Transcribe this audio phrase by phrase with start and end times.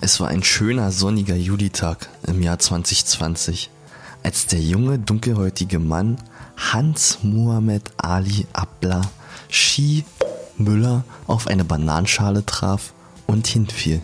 [0.00, 3.70] Es war ein schöner sonniger Julitag im Jahr 2020,
[4.22, 6.18] als der junge dunkelhäutige Mann
[6.56, 9.02] Hans Muhammad Ali Abla
[9.48, 10.04] Shi
[10.58, 12.92] Müller auf eine Bananenschale traf
[13.26, 14.02] und hinfiel.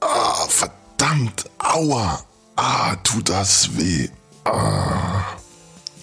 [0.00, 2.20] Ah, verdammt, aua.
[2.56, 4.08] Ah, tut das weh.
[4.44, 5.24] Ah.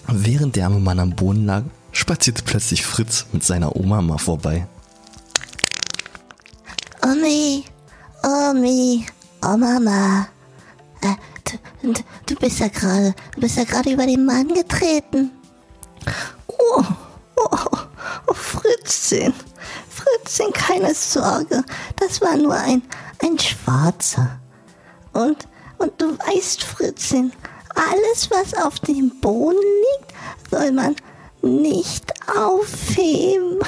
[0.06, 4.66] Während der arme Mann am Boden lag, spazierte plötzlich Fritz mit seiner Oma mal vorbei.
[7.04, 7.41] Omi, Omi,
[9.52, 10.28] oh Mama.
[11.02, 11.14] Äh,
[11.82, 11.92] du,
[12.26, 15.30] du, bist ja gerade, du bist ja gerade über den Mann getreten.
[16.46, 16.82] Oh,
[17.36, 17.58] oh,
[18.26, 19.34] oh, Fritzchen,
[19.88, 21.64] Fritzchen, keine Sorge,
[21.96, 22.82] das war nur ein,
[23.22, 24.40] ein Schwarzer.
[25.12, 25.46] Und,
[25.78, 27.32] und du weißt, Fritzchen,
[27.74, 30.14] alles, was auf dem Boden liegt,
[30.50, 30.96] soll man
[31.42, 33.58] nicht aufheben.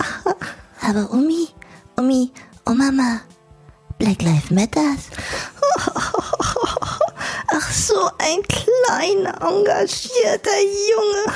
[0.80, 1.48] Aber Omi,
[1.96, 2.32] Omi,
[2.66, 3.20] oh Mama,
[3.98, 5.10] Black Lives Matters.
[7.50, 11.34] Ach, so ein kleiner, engagierter Junge.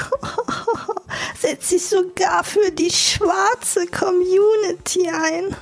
[1.40, 5.56] Setzt sich sogar für die schwarze Community ein.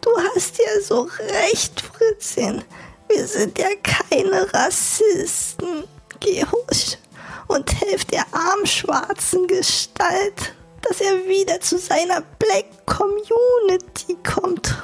[0.00, 2.62] Du hast ja so recht, Fritzchen.
[3.08, 5.84] Wir sind ja keine Rassisten.
[6.20, 6.98] Geh husch
[7.48, 14.74] und helf der armen schwarzen Gestalt, dass er wieder zu seiner Black Community kommt.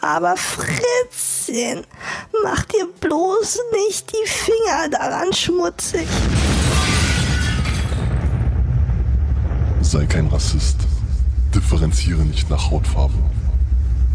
[0.00, 1.84] Aber Fritzchen,
[2.42, 6.06] mach dir bloß nicht die Finger daran schmutzig.
[9.80, 10.76] Sei kein Rassist.
[11.54, 13.14] Differenziere nicht nach Hautfarbe.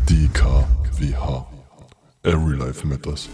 [0.09, 1.45] DKWH.
[2.23, 3.29] Every life matters.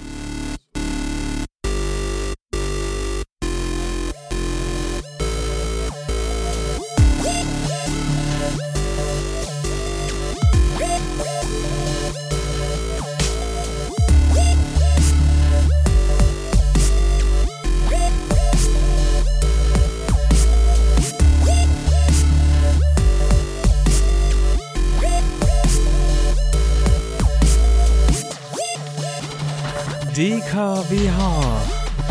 [30.57, 31.61] DKWH.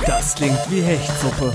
[0.06, 1.52] Das klingt wie Hechtsuppe.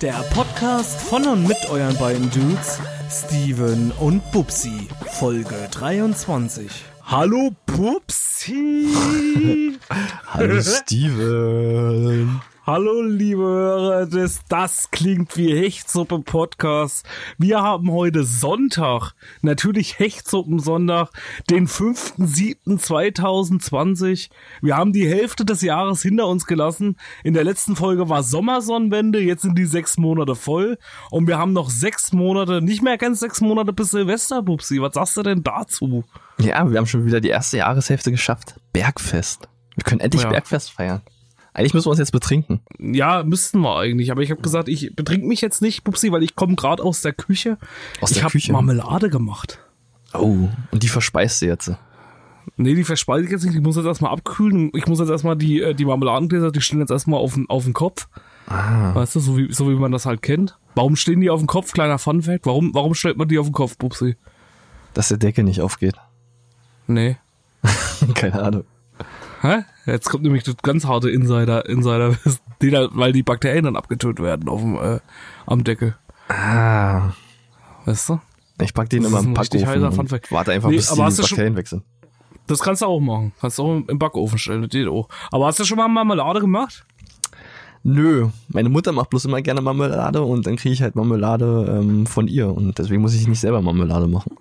[0.00, 2.78] Der Podcast von und mit euren beiden Dudes,
[3.10, 4.86] Steven und Bubsi.
[5.18, 6.70] Folge 23.
[7.02, 8.86] Hallo Bubsi!
[10.28, 12.40] Hallo Steven.
[12.68, 17.06] Hallo liebe Hörer des Das klingt wie Hechtsuppe Podcast.
[17.38, 21.08] Wir haben heute Sonntag, natürlich Hechtsuppen-Sonntag,
[21.48, 24.28] den 5.7.2020.
[24.60, 26.98] Wir haben die Hälfte des Jahres hinter uns gelassen.
[27.24, 30.76] In der letzten Folge war Sommersonnenwende, jetzt sind die sechs Monate voll.
[31.10, 34.82] Und wir haben noch sechs Monate, nicht mehr ganz sechs Monate bis Silvester, Bubsi.
[34.82, 36.04] Was sagst du denn dazu?
[36.38, 38.60] Ja, wir haben schon wieder die erste Jahreshälfte geschafft.
[38.74, 39.48] Bergfest.
[39.74, 40.28] Wir können endlich Ja.
[40.28, 41.00] Bergfest feiern.
[41.54, 42.60] Eigentlich müssen wir uns jetzt betrinken.
[42.78, 44.10] Ja, müssten wir eigentlich.
[44.12, 47.00] Aber ich habe gesagt, ich betrink mich jetzt nicht, Bubsi, weil ich komme gerade aus
[47.02, 47.58] der Küche.
[48.00, 48.52] Aus ich der habe Küche?
[48.52, 49.58] Marmelade gemacht.
[50.14, 51.72] Oh, und die verspeist du jetzt.
[52.56, 53.54] Nee, die verspeise ich jetzt nicht.
[53.54, 54.70] Ich muss jetzt erstmal abkühlen.
[54.74, 57.64] Ich muss jetzt erstmal die, äh, die Marmeladengläser, die stehen jetzt erstmal auf, den- auf
[57.64, 58.08] den Kopf.
[58.46, 58.94] Ah.
[58.94, 60.58] Weißt du, so wie, so wie man das halt kennt.
[60.74, 61.72] Warum stehen die auf dem Kopf?
[61.72, 62.46] Kleiner Funfact.
[62.46, 64.16] Warum, warum stellt man die auf den Kopf, Bubsi?
[64.94, 65.94] Dass der Deckel nicht aufgeht.
[66.86, 67.16] Nee.
[68.14, 68.64] Keine Ahnung.
[69.42, 69.64] Hä?
[69.88, 72.14] Jetzt kommt nämlich das ganz harte Insider, Insider,
[72.62, 75.00] die da, weil die Bakterien dann abgetötet werden auf dem, äh,
[75.46, 75.96] am Deckel.
[76.28, 77.12] Ah.
[77.86, 78.20] Weißt du?
[78.60, 81.68] Ich pack den Das immer im Backofen und warte einfach, Nee, bis die Bakterien weg
[81.68, 81.84] sind.
[82.46, 83.32] Das kannst du auch machen.
[83.40, 84.62] Kannst du auch im Backofen stellen.
[84.62, 85.08] Das geht auch.
[85.30, 86.84] Aber hast du schon mal Marmelade gemacht?
[87.84, 92.06] Nö, meine Mutter macht bloß immer gerne Marmelade und dann kriege ich halt Marmelade ähm,
[92.06, 94.36] von ihr und deswegen muss ich nicht selber Marmelade machen.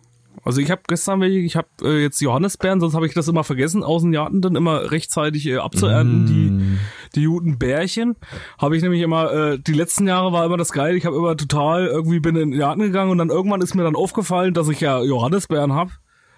[0.48, 3.44] Also ich habe gestern welche, ich habe äh, jetzt Johannisbeeren, sonst habe ich das immer
[3.44, 8.16] vergessen, aus den Garten dann immer rechtzeitig äh, abzuernten, die, die guten Bärchen.
[8.58, 11.36] Habe ich nämlich immer, äh, die letzten Jahre war immer das Geil, ich habe immer
[11.36, 14.70] total, irgendwie bin in den Garten gegangen und dann irgendwann ist mir dann aufgefallen, dass
[14.70, 15.90] ich ja Johannisbeeren hab.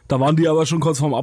[0.08, 1.14] Da waren die aber schon kurz vorm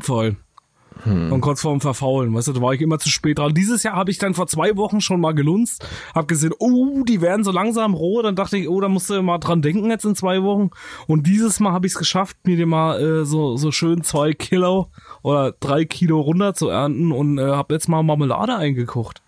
[0.96, 1.32] Abfallen.
[1.32, 3.54] Und kurz vorm Verfaulen, weißt du, da war ich immer zu spät dran.
[3.54, 7.20] Dieses Jahr habe ich dann vor zwei Wochen schon mal gelunzt, hab gesehen, oh, die
[7.20, 10.04] werden so langsam roh, dann dachte ich, oh, da musst du mal dran denken jetzt
[10.04, 10.70] in zwei Wochen.
[11.06, 14.32] Und dieses Mal habe ich es geschafft, mir dir mal äh, so, so schön zwei
[14.32, 14.88] Kilo
[15.22, 19.22] oder drei Kilo runter zu ernten und äh, habe jetzt mal Marmelade eingekocht.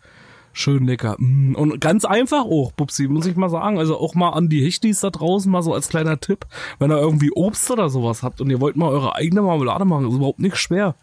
[0.52, 1.14] Schön lecker.
[1.18, 3.78] Mm, Und ganz einfach auch, Bubsi, muss ich mal sagen.
[3.78, 6.46] Also auch mal an die Hechtis da draußen, mal so als kleiner Tipp.
[6.80, 10.08] Wenn ihr irgendwie Obst oder sowas habt und ihr wollt mal eure eigene Marmelade machen,
[10.08, 10.96] ist überhaupt nicht schwer.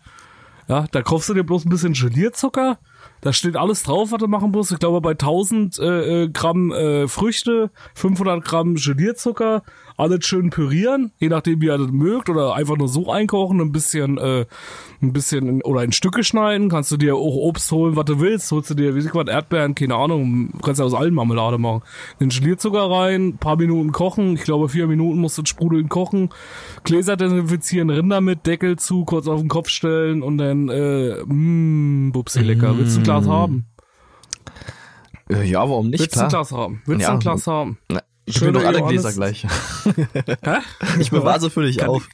[0.67, 2.79] Ja, da kaufst du dir bloß ein bisschen Gelierzucker.
[3.21, 4.71] Da steht alles drauf, was du machen musst.
[4.71, 9.63] Ich glaube, bei 1000 äh, äh, Gramm äh, Früchte, 500 Gramm Gelierzucker,
[9.97, 13.71] alles schön pürieren, je nachdem wie ihr das mögt, oder einfach nur so einkochen, ein
[13.71, 14.45] bisschen, äh,
[15.07, 16.69] ein bisschen in, oder in Stücke schneiden.
[16.69, 18.51] Kannst du dir auch Obst holen, was du willst.
[18.51, 20.51] Holst du dir, wie ich was, Erdbeeren, keine Ahnung.
[20.63, 21.83] Kannst ja aus allen Marmelade machen.
[22.19, 24.35] Den Gelierzucker rein, paar Minuten kochen.
[24.35, 26.29] Ich glaube, vier Minuten musst du sprudeln kochen.
[26.83, 32.11] Gläser desinfizieren, Rinder mit Deckel zu, kurz auf den Kopf stellen und dann, äh, mh,
[32.11, 32.77] bupsi lecker.
[32.77, 33.65] Willst du ein Glas haben?
[35.29, 35.99] Äh, Ja, warum nicht?
[36.01, 36.29] Willst du ein.
[36.29, 36.81] Glas haben?
[36.85, 37.09] Willst Ja.
[37.09, 37.77] du ein Glas haben?
[37.89, 39.45] Na, ich will doch alle Johannes- Gläser gleich.
[40.43, 40.57] Hä?
[40.99, 42.07] Ich bewahre sie für dich Kann auf.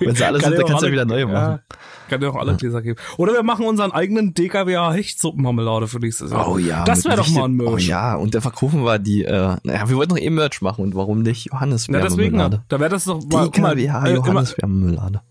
[0.00, 1.34] Wenn sie alle sind, dann kannst du alle- wieder neue machen.
[1.34, 1.60] Ja,
[2.08, 2.98] kann dir auch alle Gläser geben.
[3.16, 6.48] Oder wir machen unseren eigenen DKWA Hechtsuppenmarmelade für nächstes Jahr.
[6.48, 6.84] Oh ja.
[6.84, 7.70] Das wäre doch mal ein Merch.
[7.70, 10.82] Oh ja, und dann verkaufen wir die, äh, naja, wir wollten doch eh Merch machen
[10.84, 15.22] und warum nicht Johannes Ja, deswegen, da wäre das doch mal, DKWH äh, Johannes Marmelade.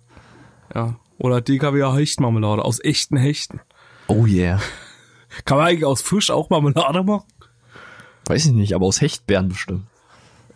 [0.74, 0.95] ja.
[1.18, 3.62] Oder DKWA Hechtmarmelade aus echten Hechten.
[4.07, 4.60] Oh yeah.
[5.45, 7.24] Kann man eigentlich aus Fisch auch Marmelade machen?
[8.25, 9.86] Weiß ich nicht, aber aus Hechtbeeren bestimmt.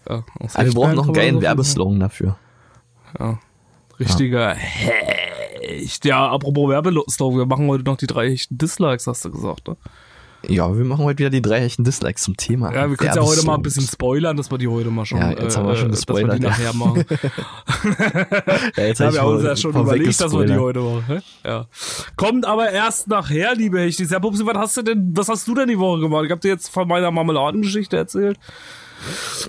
[0.10, 2.36] Ja, aus Aber wir brauchen Hechtbeeren noch einen geilen Werbeslogan dafür.
[3.18, 3.40] machen.
[4.00, 4.56] Richtiger
[5.70, 6.06] Hecht.
[6.06, 9.78] Ja, apropos Werbeslogan, wir machen heute noch die drei echten Dislikes, hast du gesagt, ne?
[10.48, 12.74] Ja, wir machen heute wieder die drei hechten Dislikes zum Thema.
[12.74, 15.18] Ja, wir können ja heute mal ein bisschen spoilern, dass wir die heute mal schon,
[15.20, 17.04] Ja, jetzt haben wir schon äh, dass wir die gespoilert, nachher machen.
[18.78, 20.60] Ja, jetzt Ja, hab ich wir haben uns ja schon überlegt, dass wir die gespoilert.
[20.62, 21.22] heute machen.
[21.46, 21.66] Ja.
[22.16, 24.12] Kommt aber erst nachher, liebe Hechtis.
[24.12, 26.24] Ja, Pupsi, was hast du denn, was hast du denn die Woche gemacht?
[26.26, 28.40] Ich hab dir jetzt von meiner Marmeladengeschichte erzählt.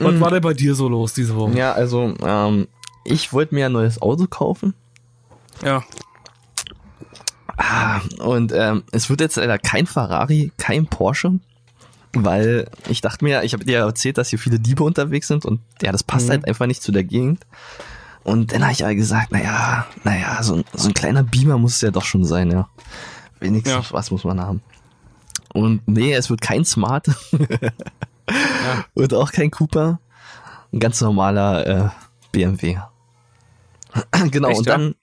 [0.00, 1.56] Was war denn bei dir so los diese Woche?
[1.56, 2.66] Ja, also, ähm,
[3.05, 4.75] ich wollte mir ein neues Auto kaufen.
[5.64, 5.84] Ja.
[8.18, 11.38] Und ähm, es wird jetzt leider kein Ferrari, kein Porsche,
[12.14, 15.44] weil ich dachte mir, ich habe dir ja erzählt, dass hier viele Diebe unterwegs sind
[15.44, 17.44] und ja, das passt halt einfach nicht zu der Gegend.
[18.24, 21.76] Und dann habe ich aber gesagt, naja, naja, so, ein- so ein kleiner Beamer muss
[21.76, 22.68] es ja doch schon sein, ja.
[23.40, 23.92] Wenigstens Ja.
[23.92, 24.60] was muss man haben.
[25.54, 27.08] Und nee, es wird kein Smart
[28.94, 29.98] und auch kein Cooper.
[30.72, 31.88] Ein ganz normaler äh,
[32.32, 32.78] BMW.
[34.30, 34.72] genau, Echt, und ja?
[34.76, 34.94] dann, ja,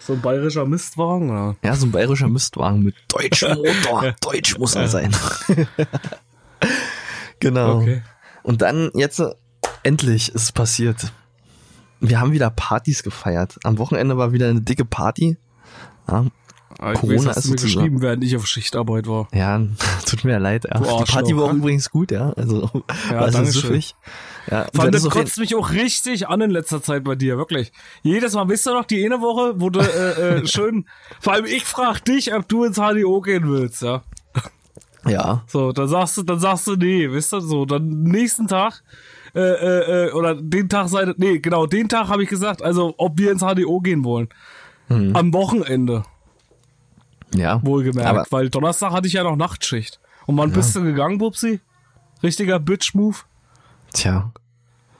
[0.00, 1.56] So ein bayerischer Mistwagen, oder?
[1.62, 4.14] ja, so ein bayerischer Mistwagen mit deutschem Motor.
[4.20, 5.14] Deutsch muss er sein.
[7.40, 7.80] genau.
[7.80, 8.02] Okay.
[8.42, 9.30] Und dann jetzt äh,
[9.82, 11.12] endlich ist es passiert.
[12.00, 13.56] Wir haben wieder Partys gefeiert.
[13.64, 15.36] Am Wochenende war wieder eine dicke Party.
[16.08, 16.26] Ja,
[16.78, 19.28] Ah, Ich Corona weiß, ist mir geschrieben, während ich auf Schichtarbeit war.
[19.32, 19.58] ja
[20.06, 20.66] tut mir leid.
[20.70, 20.78] Ja.
[20.78, 21.54] Die Party war auch ja?
[21.54, 22.32] übrigens gut, ja.
[22.34, 22.70] Also
[23.10, 23.82] Ja, war so danke schön.
[24.50, 27.72] Ja, Fand, dann das kotzt mich auch richtig an in letzter Zeit bei dir, wirklich.
[28.02, 30.86] Jedes Mal, wisst ihr noch, die eine Woche, wo du äh, äh, schön,
[31.20, 34.02] vor allem ich frag dich, ob du ins HDO gehen willst, ja.
[35.04, 38.82] ja, So, dann sagst du, dann sagst du, nee, wisst ihr, so, dann nächsten Tag,
[39.34, 42.94] äh, äh, äh, oder den Tag seid, nee, genau, den Tag habe ich gesagt, also,
[42.98, 44.28] ob wir ins HDO gehen wollen.
[44.88, 46.04] Am Wochenende,
[47.34, 47.60] ja.
[47.64, 49.98] wohlgemerkt, Aber weil Donnerstag hatte ich ja noch Nachtschicht.
[50.26, 51.60] Und wann bist du gegangen, Bubsi?
[52.22, 53.16] Richtiger Bitch-Move?
[53.96, 54.32] Tja.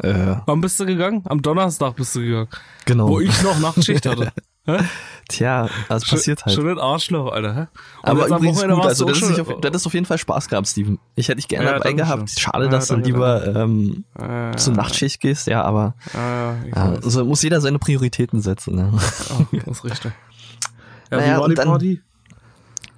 [0.02, 1.22] Äh, Wann bist du gegangen?
[1.26, 2.48] Am Donnerstag bist du gegangen.
[2.84, 3.08] genau.
[3.08, 4.32] Wo ich noch Nachtschicht hatte.
[5.28, 6.54] Tja, das passiert halt.
[6.56, 7.68] Schon ein Arschloch, Alter.
[8.02, 10.48] Aber übrigens gut, also du das ist, schon- auf, das ist auf jeden Fall Spaß
[10.48, 10.98] gehabt, Steven.
[11.14, 12.28] Ich hätte dich gerne Ja, dabei gehabt.
[12.30, 12.38] schön.
[12.42, 17.00] Schade, Ja, dass du danke, lieber ähm, Ja, zur Nachtschicht gehst, ja, aber Ja, ja,
[17.02, 18.74] so muss jeder seine Prioritäten setzen.
[18.74, 18.92] Ne?
[18.92, 20.12] Ah, das ist richtig.
[21.12, 22.02] Ja, Naja, wie war und die dann- Party?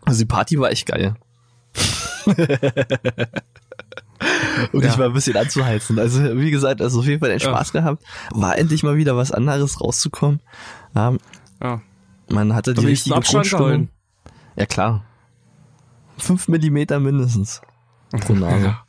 [0.06, 1.15] Also die Party war echt geil.
[4.72, 4.91] Und Ja.
[4.91, 5.98] ich war ein bisschen anzuheizen.
[5.98, 7.39] Also wie gesagt, also auf jeden Fall Ja.
[7.41, 8.03] Spaß gehabt.
[8.32, 10.41] War endlich mal wieder was anderes rauszukommen.
[10.94, 11.15] Ja,
[11.63, 11.81] Ja.
[12.29, 13.89] man hatte die Da richtige Grundstimmung.
[14.56, 15.05] Ja klar.
[16.19, 17.60] Fünf Millimeter mindestens
[18.20, 18.65] pro Nase.
[18.65, 18.84] Ja.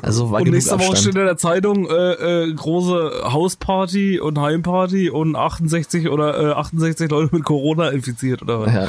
[0.00, 5.10] Also war Und nächste Woche steht in der Zeitung äh, äh, große Hausparty und Heimparty
[5.10, 8.72] und 68 oder äh, 68 Leute mit Corona infiziert oder was?
[8.72, 8.88] Ja.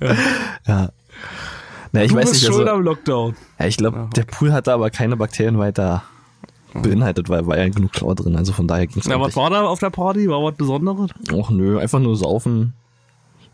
[0.66, 0.88] ja.
[1.96, 3.34] Na, ich du weiß bist nicht, schuld also, am Lockdown.
[3.58, 6.02] ja, ich glaube, der Pool hatte aber keine Bakterien weiter
[6.74, 9.62] beinhaltet, weil war ja genug Chlor drin, also von daher ging's Ja, was war da
[9.66, 10.28] auf der Party?
[10.28, 11.10] War was Besonderes?
[11.32, 12.74] Och nö, einfach nur saufen,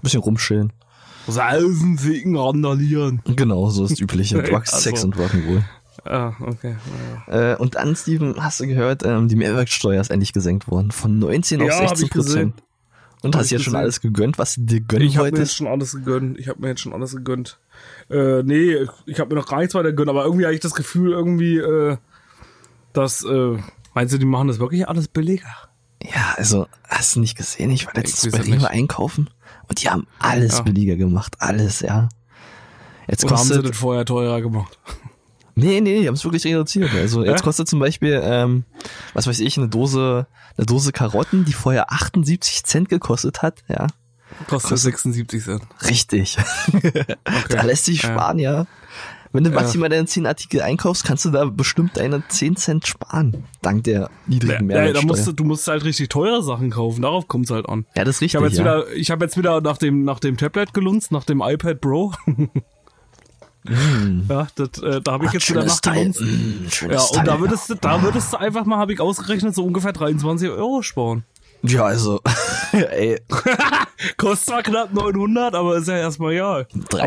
[0.02, 0.72] bisschen rumschillen.
[1.28, 3.22] Saufen, ficken, randalieren.
[3.36, 4.42] Genau, so ist das übliche.
[4.42, 4.82] Drugs, Also.
[4.90, 5.62] Sex und Rock'n'Roll.
[6.04, 6.74] Ah, okay.
[7.28, 7.52] Ja.
[7.52, 10.90] Äh, und dann, Steven, hast du gehört, ähm, die Mehrwertsteuer ist endlich gesenkt worden.
[10.90, 12.50] Von 19 auf Ja, hab 16 ich gesehen.
[12.52, 12.62] Prozent.
[13.22, 15.28] Und Hab hast ich jetzt schon alles gegönnt, was du dir gönnen Ich habe mir
[15.28, 15.56] jetzt wolltest?
[15.58, 16.38] schon alles gegönnt.
[16.40, 17.60] Ich habe mir jetzt schon alles gegönnt.
[18.10, 20.74] Äh, nee, ich habe mir noch gar nichts weiter gegönnt, aber irgendwie habe ich das
[20.74, 21.96] Gefühl, irgendwie, äh,
[22.92, 23.56] dass, äh,
[23.94, 25.48] meinst du, die machen das wirklich alles billiger?
[26.02, 27.70] Ja, also, hast du nicht gesehen?
[27.70, 29.30] Ich war letztens bei Rewe einkaufen
[29.68, 30.62] und die haben alles Ja.
[30.62, 31.36] billiger gemacht.
[31.38, 32.08] Alles, ja.
[33.08, 34.78] Jetzt Oder haben sie kostet, das vorher teurer gemacht?
[35.54, 36.90] nee, nee, die haben es wirklich reduziert.
[36.94, 37.44] Also, jetzt Ja?
[37.44, 38.64] kostet zum Beispiel, ähm,
[39.14, 43.86] was weiß ich, eine Dose, eine Dose Karotten, die vorher 78 Cent gekostet hat, ja.
[44.48, 45.62] Kostet 76 Cent.
[45.88, 46.36] Richtig.
[47.48, 48.10] da lässt sich Ja.
[48.10, 48.66] sparen, ja.
[49.34, 53.44] Wenn du maximal deine 10 Artikel einkaufst, kannst du da bestimmt deine 10 Cent sparen.
[53.62, 55.06] Dank der niedrigen Ja, da Mehrwertsteuer.
[55.06, 57.86] musst du, du musst halt richtig teure Sachen kaufen, darauf kommt's halt an.
[57.96, 58.58] ja, das ist Ich habe richtig.
[58.58, 58.82] jetzt ja.
[58.84, 62.12] wieder, ich habe jetzt wieder nach dem nach dem Tablet gelunzt, nach dem iPad Pro.
[64.28, 66.20] Ja, das, äh, da habe ich Ach, jetzt wieder nachgelunzt.
[66.20, 67.40] Mm, Ja, und da Teil.
[67.40, 71.22] würdest du, da würdest du einfach mal, habe ich ausgerechnet, so ungefähr 23 Euro sparen.
[71.62, 72.20] Ja, also,
[72.72, 73.20] ey,
[74.16, 76.48] Kostet zwar knapp 900, aber ist ja erstmal ja.
[76.54, 76.66] Aber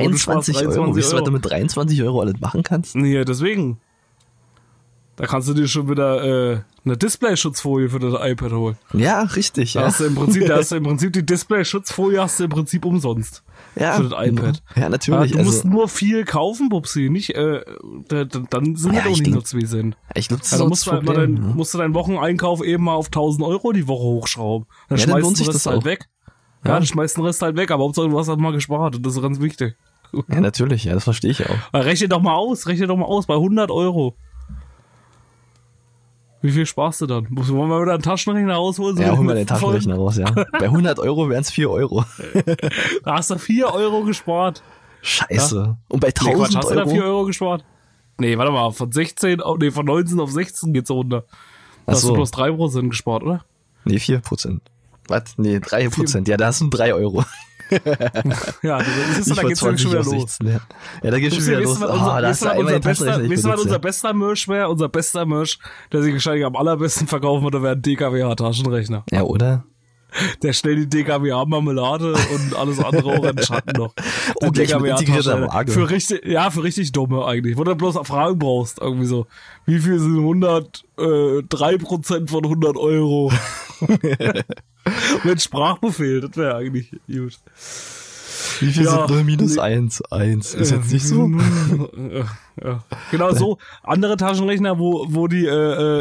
[0.09, 0.93] du sparst 23 Euro.
[0.93, 2.95] Du, was du mit 23 Euro alles machen kannst?
[2.95, 3.79] Nee, deswegen.
[5.17, 8.77] Da kannst du dir schon wieder äh, eine Display-Schutzfolie für das iPad holen.
[8.93, 9.85] Ja, richtig, Da ja.
[9.87, 12.83] hast du im Prinzip, da hast du im Prinzip die Display-Schutzfolie hast du im Prinzip
[12.85, 13.43] umsonst.
[13.75, 14.63] Ja, für das iPad.
[14.75, 15.31] Ja, Ja, natürlich.
[15.31, 17.61] du musst also, nur viel kaufen, Bubsi, nicht, äh,
[18.07, 19.97] da, da, dann sind Ja, wir doch ich nicht nur zwei sind.
[20.15, 21.35] ich glaube, das Ja, ist dann auch musst du, halt mal Problem.
[21.35, 21.53] dein, ja.
[21.55, 24.67] musst du deinen Wocheneinkauf eben mal auf 1000 Euro die Woche hochschrauben.
[24.89, 25.85] Dann Ja, dann schmeißt lohnt du das Rest halt auch.
[25.85, 26.05] weg.
[26.25, 26.31] Ja,
[26.71, 26.73] Ja.
[26.75, 29.15] dann schmeißt den Rest halt weg, aber Hauptsache du hast halt mal gespart und das
[29.15, 29.75] ist ganz wichtig.
[30.29, 31.55] Ja, natürlich, ja, das verstehe ich auch.
[31.73, 34.15] Rechne doch mal aus, rechne doch mal aus, bei 100 Euro.
[36.45, 37.25] Wie viel sparst du dann?
[37.31, 38.95] Wollen wir wieder einen Taschenrechner rausholen?
[38.97, 40.29] So Ja, hol mal mit den Taschenrechner raus, ja.
[40.51, 42.05] Bei 100 Euro wären es 4 Euro.
[43.03, 44.61] Da hast du 4 Euro gespart.
[45.01, 45.75] Scheiße.
[45.89, 47.17] Und bei Nee, Quatsch, 1000 hast du da 4 Euro?
[47.17, 47.65] Euro gespart?
[48.19, 51.21] Nee, warte mal, von 16 auf, nee, von 19 auf 16 geht's runter.
[51.21, 51.33] Da
[51.87, 53.43] Ach hast du bloß 3% gespart, oder?
[53.83, 54.61] Nee, 4 Prozent.
[55.07, 55.23] Was?
[55.37, 56.27] Nee, 3 Prozent.
[56.27, 57.23] Ja, da hast du 3 Euro.
[58.61, 58.87] Ja, das
[59.19, 60.37] ist, Nicht da geht's nämlich 20 schon wieder los.
[60.37, 60.59] 16, ja.
[61.03, 61.77] ja, da geht's schon wieder los.
[61.77, 63.79] Oh, was unser, da wisst hast ihr, du was einmal unser bester, was benutzt, unser
[63.79, 64.69] bester Merch wäre?
[64.69, 65.59] Unser bester Merch,
[65.91, 69.03] der sich wahrscheinlich am allerbesten verkaufen würde, wäre ein DKWH-Taschenrechner.
[69.11, 69.63] Ja, oder?
[70.41, 73.93] Der stellt die DKWH-Marmelade und alles andere auch in den Schatten noch.
[74.41, 74.49] Der
[75.47, 75.53] Oh.
[75.53, 75.71] Waage.
[75.71, 77.57] Für richtig, ja, für richtig dumme eigentlich.
[77.57, 79.27] Wo du bloß Fragen brauchst, irgendwie so.
[79.65, 83.31] Wie viel sind 100, äh, 3% von 100 Euro?
[85.23, 87.37] Mit Sprachbefehl, das wäre eigentlich gut.
[88.59, 89.61] Wie viel Ja, sind 0 minus nee.
[89.61, 90.01] 1?
[90.11, 90.53] 1.
[90.55, 91.29] Ist jetzt nicht so?
[92.11, 92.25] ja,
[92.63, 92.83] ja.
[93.11, 93.57] Genau so.
[93.83, 95.49] Andere Taschenrechner, wo, wo die, äh,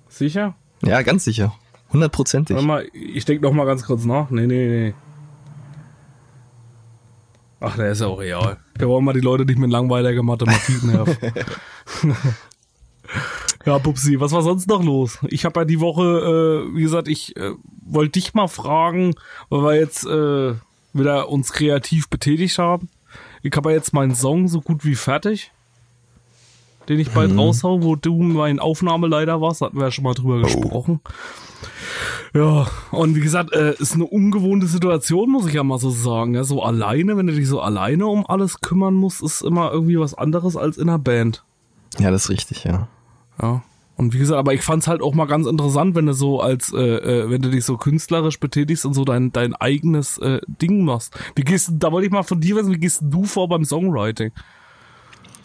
[0.10, 0.56] Sicher?
[0.84, 1.53] Ja, ganz sicher.
[1.94, 2.56] Hundertprozentig.
[2.56, 4.32] Warte mal, ich denke noch mal ganz kurz nach.
[4.32, 4.94] Nee, nee, nee.
[7.60, 8.58] Ach, der ist ja auch real.
[8.78, 11.18] Wir wollen mal die Leute nicht mit langweiliger Mathematik nerven.
[13.66, 15.20] ja, Pupsi, was war sonst noch los?
[15.28, 16.04] Ich habe ja die Woche,
[16.72, 17.51] äh, wie gesagt, ich äh,
[17.86, 19.13] wollte dich mal fragen,
[19.50, 20.54] weil wir jetzt äh,
[20.94, 22.89] wieder uns kreativ betätigt haben.
[23.44, 25.51] Ich habe ja jetzt meinen Song so gut wie fertig,
[26.88, 30.42] den ich bald raushau, wo du mein Aufnahmeleiter warst, hatten wir ja schon mal drüber
[30.42, 31.01] gesprochen.
[32.34, 36.36] Ja, und wie gesagt, äh, ist eine ungewohnte Situation, muss ich ja mal so sagen.
[36.36, 40.00] Ja, so alleine, wenn du dich so alleine um alles kümmern musst, ist immer irgendwie
[40.00, 41.44] was anderes als in einer Band.
[41.98, 42.88] Ja, das ist richtig, ja.
[43.42, 43.64] Ja.
[43.96, 46.72] Und wie gesagt, aber ich fand's halt auch mal ganz interessant, wenn du so als,
[46.72, 50.86] äh, äh, wenn du dich so künstlerisch betätigst und so dein, dein eigenes äh, Ding
[50.86, 51.20] machst.
[51.36, 53.66] Wie gehst du, da wollte ich mal von dir wissen, wie gehst du vor beim
[53.66, 54.32] Songwriting?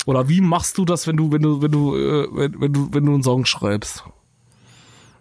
[0.06, 2.88] Oder wie machst du das, wenn du, wenn du, wenn du, äh, wenn, wenn du,
[2.92, 4.04] wenn du einen Song schreibst?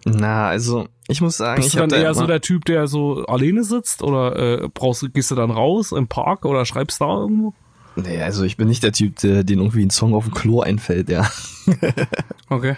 [0.04, 3.24] Na, also, ich muss sagen, Bist ich du dann eher so der Typ, der so
[3.26, 7.06] alleine sitzt oder äh, brauchst du, gehst du dann raus im Park oder schreibst da
[7.06, 7.54] irgendwo?
[7.96, 10.60] Nee, also ich bin nicht der Typ, der den irgendwie ein Song auf dem Klo
[10.60, 11.30] einfällt, ja.
[12.50, 12.76] Okay.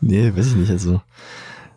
[0.00, 1.00] Nee, weiß ich nicht, also.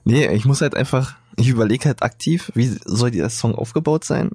[0.03, 4.31] Nee, ich muss halt einfach, ich überlege halt aktiv, wie soll der Song aufgebaut sein?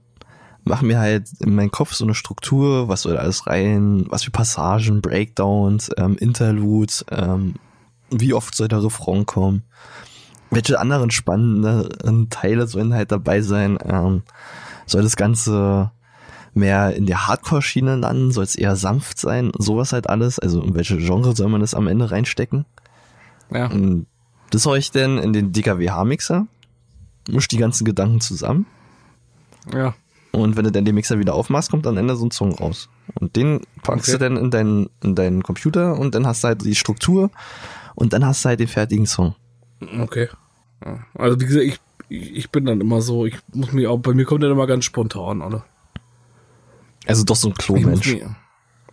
[0.65, 4.25] Mach mir halt in meinen Kopf so eine Struktur, was soll da alles rein, was
[4.25, 7.55] für Passagen, Breakdowns, ähm, Interludes, ähm,
[8.11, 9.63] wie oft soll der Refrain kommen,
[10.51, 14.23] welche anderen spannenden Teile sollen halt dabei sein, ähm,
[14.87, 15.91] soll das Ganze
[16.55, 18.33] mehr in der Hardcore-Schiene landen?
[18.33, 19.53] Soll es eher sanft sein?
[19.57, 20.39] Sowas halt alles.
[20.41, 22.67] Also in welche Genre soll man das am Ende reinstecken?
[23.53, 23.67] Ja.
[23.67, 24.07] Und
[24.51, 26.47] das soll ich denn in den DKWH-Mixer,
[27.31, 28.67] misch die ganzen Gedanken zusammen
[29.73, 29.95] Ja.
[30.33, 32.89] und wenn du dann den Mixer wieder aufmachst, kommt am Ende so ein Song raus.
[33.15, 34.13] Und den packst Okay.
[34.13, 37.31] du dann in deinen, in deinen Computer und dann hast du halt die Struktur
[37.95, 39.35] und dann hast du halt den fertigen Song.
[40.01, 40.29] Okay.
[40.85, 40.99] Ja.
[41.15, 44.13] Also wie gesagt, ich, ich ich bin dann immer so, ich muss mich auch, bei
[44.15, 45.63] mir kommt dann immer ganz spontan, alle.
[47.07, 48.13] Also doch so ein Ich, Klo-Mensch.
[48.15, 48.25] mich-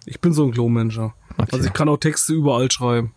[0.05, 1.13] ich bin so ein Klo-Mensch, ja.
[1.37, 1.49] Okay.
[1.53, 3.11] Also ich kann auch Texte überall schreiben.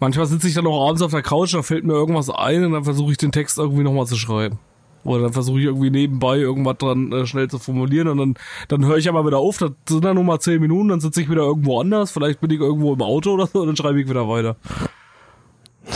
[0.00, 2.72] Manchmal sitze ich dann auch abends auf der Couch, da fällt mir irgendwas ein und
[2.72, 4.58] dann versuche ich den Text irgendwie nochmal zu schreiben.
[5.04, 8.34] Oder dann versuche ich irgendwie nebenbei irgendwas dran äh, schnell zu formulieren und dann,
[8.68, 11.20] dann höre ich aber wieder auf, das sind dann nur mal zehn Minuten, dann sitze
[11.22, 14.00] ich wieder irgendwo anders, vielleicht bin ich irgendwo im Auto oder so und dann schreibe
[14.00, 14.56] ich wieder weiter.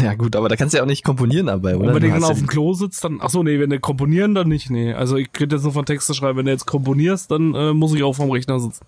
[0.00, 1.88] Ja gut, aber da kannst du ja auch nicht komponieren dabei, oder?
[1.88, 3.70] Und wenn Du dann hast auf ja dem Klo sitzt, dann, ach so, nee, wenn
[3.70, 4.92] du komponieren, dann nicht, nee.
[4.94, 7.94] Also ich rede jetzt nur von Texte schreiben, wenn du jetzt komponierst, dann äh, muss
[7.94, 8.84] ich auch vom Rechner sitzen.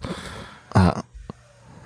[0.72, 1.02] ah,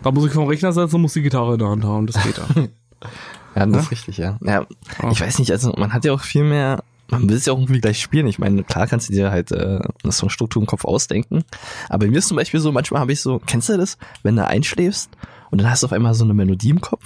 [0.02, 2.22] Da muss ich vom Rechner sitzen und muss die Gitarre in der Hand haben, das
[2.22, 2.44] geht ja.
[3.56, 4.38] ja, das ist richtig, ja.
[4.42, 4.66] ja.
[5.10, 7.58] Ich weiß nicht, also man hat ja auch viel mehr, man will es ja auch
[7.58, 8.26] irgendwie gleich spielen.
[8.28, 11.42] Ich meine, klar kannst du dir halt äh, eine Songstruktur im Kopf ausdenken.
[11.88, 14.37] Aber bei mir ist zum Beispiel so, manchmal habe ich so, kennst du das, wenn
[14.37, 15.10] du einschläfst
[15.50, 17.04] und dann hast du auf einmal so eine Melodie im Kopf?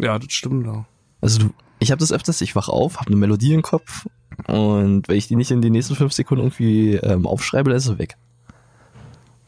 [0.00, 0.84] ja, das stimmt, ja.
[1.20, 4.06] Also du, ich habe das öfters, ich wach auf, habe eine Melodie im Kopf
[4.46, 7.84] und wenn ich die nicht in die nächsten fünf Sekunden irgendwie ähm, aufschreibe, dann ist
[7.84, 8.16] sie weg.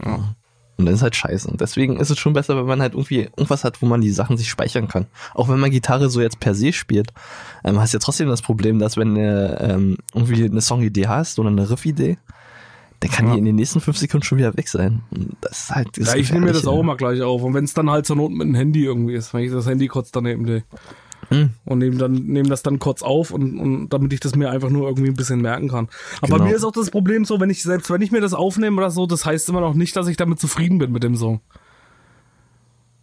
[0.05, 0.35] Ja.
[0.77, 1.47] Und dann ist halt scheiße.
[1.49, 4.11] Und deswegen ist es schon besser, wenn man halt irgendwie irgendwas hat, wo man die
[4.11, 5.07] Sachen sich speichern kann.
[5.35, 7.13] Auch wenn man Gitarre so jetzt per se spielt,
[7.65, 11.39] ähm, hast du ja trotzdem das Problem, dass wenn du ähm, irgendwie eine Songidee hast
[11.39, 12.17] oder eine Riffidee,
[13.01, 13.33] dann kann Ja.
[13.35, 15.03] die in den nächsten fünf Sekunden schon wieder weg sein.
[15.11, 17.43] Und das ist halt das Ja, ich nehme mir das auch mal gleich auf.
[17.43, 19.67] Und wenn es dann halt zur Not mit dem Handy irgendwie ist, wenn ich das
[19.67, 20.65] Handy kurz daneben lege.
[21.31, 21.51] Hm.
[21.65, 24.69] Und nehme dann nehme das dann kurz auf und, und damit ich das mir einfach
[24.69, 25.89] nur irgendwie ein bisschen merken kann.
[26.21, 26.51] Aber bei Genau.
[26.51, 28.91] mir ist auch das Problem so, wenn ich selbst wenn ich mir das aufnehme oder
[28.91, 31.41] so, das heißt immer noch nicht, dass ich damit zufrieden bin mit dem Song.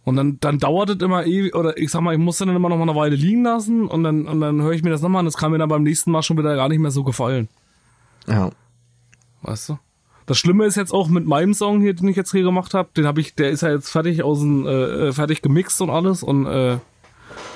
[0.04, 2.68] Und dann, dann dauert es immer ewig, oder ich sag mal, ich muss dann immer
[2.68, 5.20] noch mal eine Weile liegen lassen und dann, und dann höre ich mir das nochmal
[5.20, 7.48] und das kann mir dann beim nächsten Mal schon wieder gar nicht mehr so gefallen.
[8.26, 8.50] Ja.
[9.42, 9.78] Weißt du?
[10.26, 12.90] Das Schlimme ist jetzt auch mit meinem Song hier, den ich jetzt hier gemacht habe,
[12.96, 16.22] den habe ich, der ist ja jetzt fertig aus dem, äh, fertig gemixt und alles
[16.22, 16.78] und äh,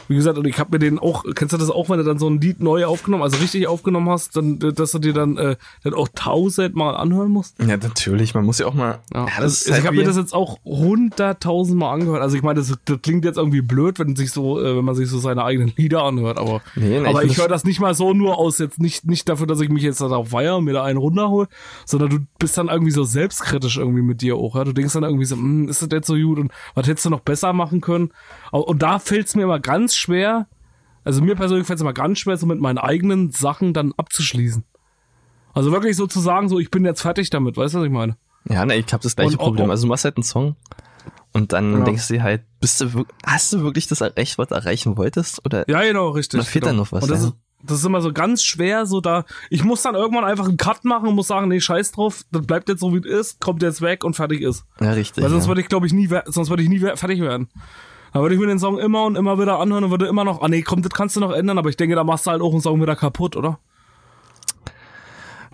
[0.09, 2.19] wie gesagt, und ich habe mir den auch, kennst du das auch, wenn du dann
[2.19, 5.57] so ein Lied neu aufgenommen, also richtig aufgenommen hast, dann, dass du dir dann, äh,
[5.85, 7.59] dann auch tausendmal anhören musst?
[7.61, 8.35] Ja, natürlich.
[8.35, 8.99] Man muss ja auch mal.
[9.15, 12.23] Ja, das das ist also halt ich habe mir das jetzt auch hunderttausendmal angehört.
[12.23, 14.95] Also ich meine, das, das klingt jetzt irgendwie blöd, wenn sich so, äh, wenn man
[14.95, 17.81] sich so seine eigenen Lieder anhört, aber, Nee, nee, aber ich ich, höre das- nicht
[17.81, 20.65] mal so nur aus jetzt nicht nicht dafür, dass ich mich jetzt darauf feiere und
[20.65, 21.49] mir da einen runterhole,
[21.87, 24.57] sondern du bist dann irgendwie so selbstkritisch irgendwie mit dir auch.
[24.57, 24.65] Ja?
[24.65, 27.11] Du denkst dann irgendwie so, hm, ist das jetzt so gut und was hättest du
[27.11, 28.11] noch besser machen können?
[28.51, 30.47] Und da fällt es mir immer ganz schwer.
[31.05, 34.65] Also mir persönlich fällt es immer ganz schwer, so mit meinen eigenen Sachen dann abzuschließen.
[35.55, 37.93] Also wirklich so zu sagen, so ich bin jetzt fertig damit, weißt du, was ich
[37.93, 38.17] meine?
[38.49, 39.71] Ja, ne, ich habe das gleiche Und- Problem.
[39.71, 40.57] Also du machst halt einen Song
[41.33, 41.85] und dann Ja.
[41.85, 45.45] denkst du dir halt, bist du hast du wirklich das erreicht, was du erreichen wolltest?
[45.45, 46.41] Oder Ja, genau, richtig.
[46.41, 46.71] Da fehlt genau.
[46.71, 47.29] dann noch was, Und das, ja.
[47.29, 49.25] ist, das ist immer so ganz schwer, so da.
[49.51, 52.47] Ich muss dann irgendwann einfach einen Cut machen und muss sagen, nee, scheiß drauf, das
[52.47, 54.65] bleibt jetzt so wie es ist, kommt jetzt weg und fertig ist.
[54.81, 55.23] ja, richtig.
[55.23, 55.49] Weil sonst ja.
[55.49, 57.49] würde ich, glaube ich, nie, sonst würde ich nie fertig werden.
[58.13, 60.43] Da würde ich mir den Song immer und immer wieder anhören und würde immer noch,
[60.43, 62.43] ah nee, komm, das kannst du noch ändern, aber ich denke, da machst du halt
[62.43, 63.59] auch einen Song wieder kaputt, oder?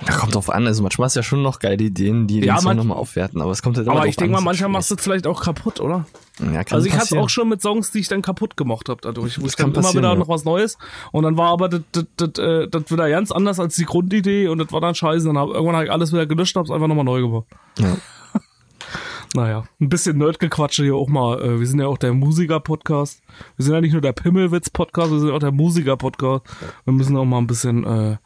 [0.05, 2.57] Da kommt drauf an, also manchmal hast du ja schon noch geile Ideen, die Ja,
[2.57, 4.95] den Song nochmal aufwerten, aber es kommt halt Aber ich denke mal, manchmal machst du
[4.95, 6.07] es vielleicht auch kaputt, oder?
[6.39, 8.89] Ja, kann Also ich hatte es auch schon mit Songs, die ich dann kaputt gemacht
[8.89, 9.41] habe dadurch.
[9.41, 10.15] Wo ich dann kann immer wieder ja.
[10.15, 10.79] noch was Neues.
[11.11, 14.47] Und dann war aber das, das, das, äh, das wieder ganz anders als die Grundidee
[14.47, 15.27] und das war dann scheiße.
[15.27, 17.47] Dann hab, irgendwann habe ich alles wieder gelöscht und hab's einfach nochmal neu gemacht.
[17.79, 17.97] Ja.
[19.35, 21.41] Naja, ein bisschen Nerdgequatsche hier auch mal.
[21.43, 23.21] Äh, Wir sind ja auch der Musiker-Podcast.
[23.57, 26.45] Wir sind ja nicht nur der Pimmelwitz-Podcast, wir sind auch der Musiker-Podcast.
[26.85, 28.17] Wir müssen auch mal ein bisschen, äh,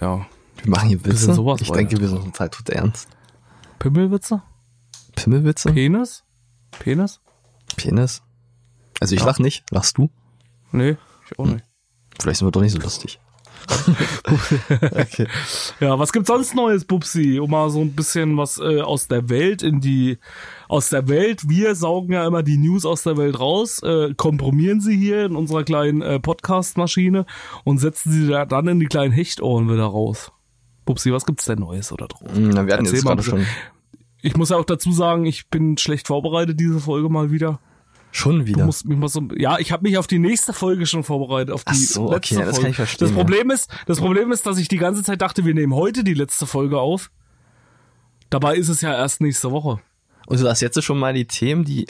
[0.00, 0.26] ja,
[0.62, 1.32] Wir machen hier Witze.
[1.34, 3.08] Sowas ich denke, wir sind total tot ernst.
[3.78, 4.42] Pimmelwitze?
[5.14, 5.72] Pimmelwitze?
[5.72, 6.24] Penis?
[6.78, 7.20] Penis?
[7.76, 8.22] Penis?
[9.00, 9.64] Also ich lach nicht.
[9.70, 10.10] Lachst du?
[10.72, 10.96] Nee,
[11.30, 11.64] ich auch nicht.
[12.20, 13.20] Vielleicht sind wir doch nicht so lustig.
[14.92, 15.26] okay.
[15.80, 17.38] Ja, was gibt's sonst Neues, Bubsi?
[17.40, 20.18] Um mal so ein bisschen was äh, aus der Welt in die
[20.68, 21.48] aus der Welt.
[21.48, 25.36] Wir saugen ja immer die News aus der Welt raus, äh, komprimieren sie hier in
[25.36, 27.26] unserer kleinen äh, Podcast-Maschine
[27.64, 30.32] und setzen sie da dann in die kleinen Hechtohren wieder raus.
[30.84, 32.30] Bubsi, was gibt's denn Neues oder drauf?
[32.34, 33.46] Na, wir hatten Erzähl jetzt mal schon.
[34.22, 37.60] Ich muss ja auch dazu sagen, ich bin schlecht vorbereitet diese Folge mal wieder.
[38.16, 38.64] Schon Du wieder.
[38.64, 41.64] musst mich mal so, ja, ich habe mich auf die nächste Folge schon vorbereitet, auf
[41.64, 42.60] die Ach so, letzte okay, das Folge.
[42.62, 43.14] kann ich verstehen, Das.
[43.16, 46.14] Problem ist, das Problem ist, dass ich die ganze Zeit dachte, wir nehmen heute die
[46.14, 47.10] letzte Folge auf.
[48.30, 49.80] Dabei ist es ja erst nächste Woche.
[50.26, 51.86] Und du hast jetzt schon mal die Themen, die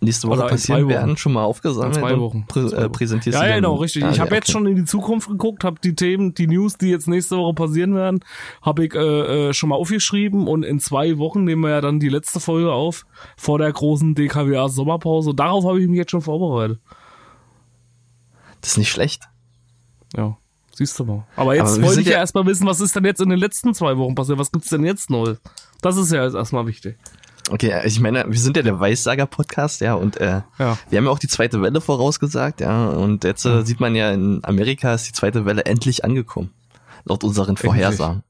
[0.00, 0.88] nächste Woche in passieren zwei Wochen.
[0.90, 2.44] werden, schon mal aufgesammelt In zwei Wochen.
[2.46, 2.92] Prä Zwei äh, Wochen.
[2.92, 4.04] präsentierst Ja, du ja, genau, richtig.
[4.04, 4.52] Ah, ich ja, habe jetzt okay.
[4.52, 7.94] schon in die Zukunft geguckt, habe die Themen, die News, die jetzt nächste Woche passieren
[7.94, 8.20] werden,
[8.62, 12.00] habe ich äh, äh, schon mal aufgeschrieben und in zwei Wochen nehmen wir ja dann
[12.00, 13.04] die letzte Folge auf
[13.36, 15.34] vor der großen DKWA Sommerpause.
[15.34, 16.80] Darauf habe ich mich jetzt schon vorbereitet.
[18.60, 19.24] Das ist nicht schlecht.
[20.16, 20.36] Ja,
[20.74, 21.26] siehst du mal.
[21.36, 23.38] Aber jetzt Aber wollte ich ja, ja- erstmal wissen, was ist denn jetzt in den
[23.38, 24.38] letzten zwei Wochen passiert?
[24.38, 25.40] Was gibt's denn jetzt Neues?
[25.82, 26.96] Das ist ja jetzt erstmal wichtig.
[27.52, 30.78] Okay, ich meine, wir sind ja der Weissager-Podcast, ja, und äh, Ja.
[30.88, 34.12] wir haben ja auch die zweite Welle vorausgesagt, ja, und jetzt äh, sieht man ja,
[34.12, 36.50] in Amerika ist die zweite Welle endlich angekommen,
[37.04, 38.22] laut unseren Vorhersagen.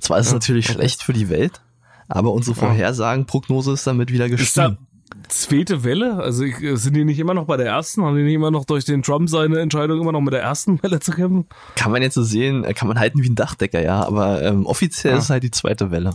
[0.00, 1.62] Zwar ist es natürlich schlecht für die Welt,
[2.08, 4.86] aber unsere Vorhersagen, Prognose ist damit wieder Ist da gestiegen.
[5.28, 6.16] zweite Welle?
[6.16, 8.02] Also ich, äh, sind die nicht immer noch bei der ersten?
[8.04, 10.82] Haben die nicht immer noch durch den Trump seine Entscheidung immer noch mit der ersten
[10.82, 11.46] Welle zu kämpfen?
[11.74, 14.66] Kann man jetzt so sehen, äh, kann man halten wie ein Dachdecker, ja, aber ähm,
[14.66, 15.16] offiziell Ah.
[15.16, 16.10] ist es halt die zweite Welle.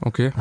[0.00, 0.32] Okay.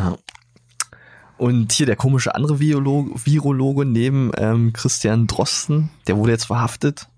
[1.44, 7.10] Und hier der komische andere Virologe, Virologe neben ähm, Christian Drosten, der wurde jetzt verhaftet.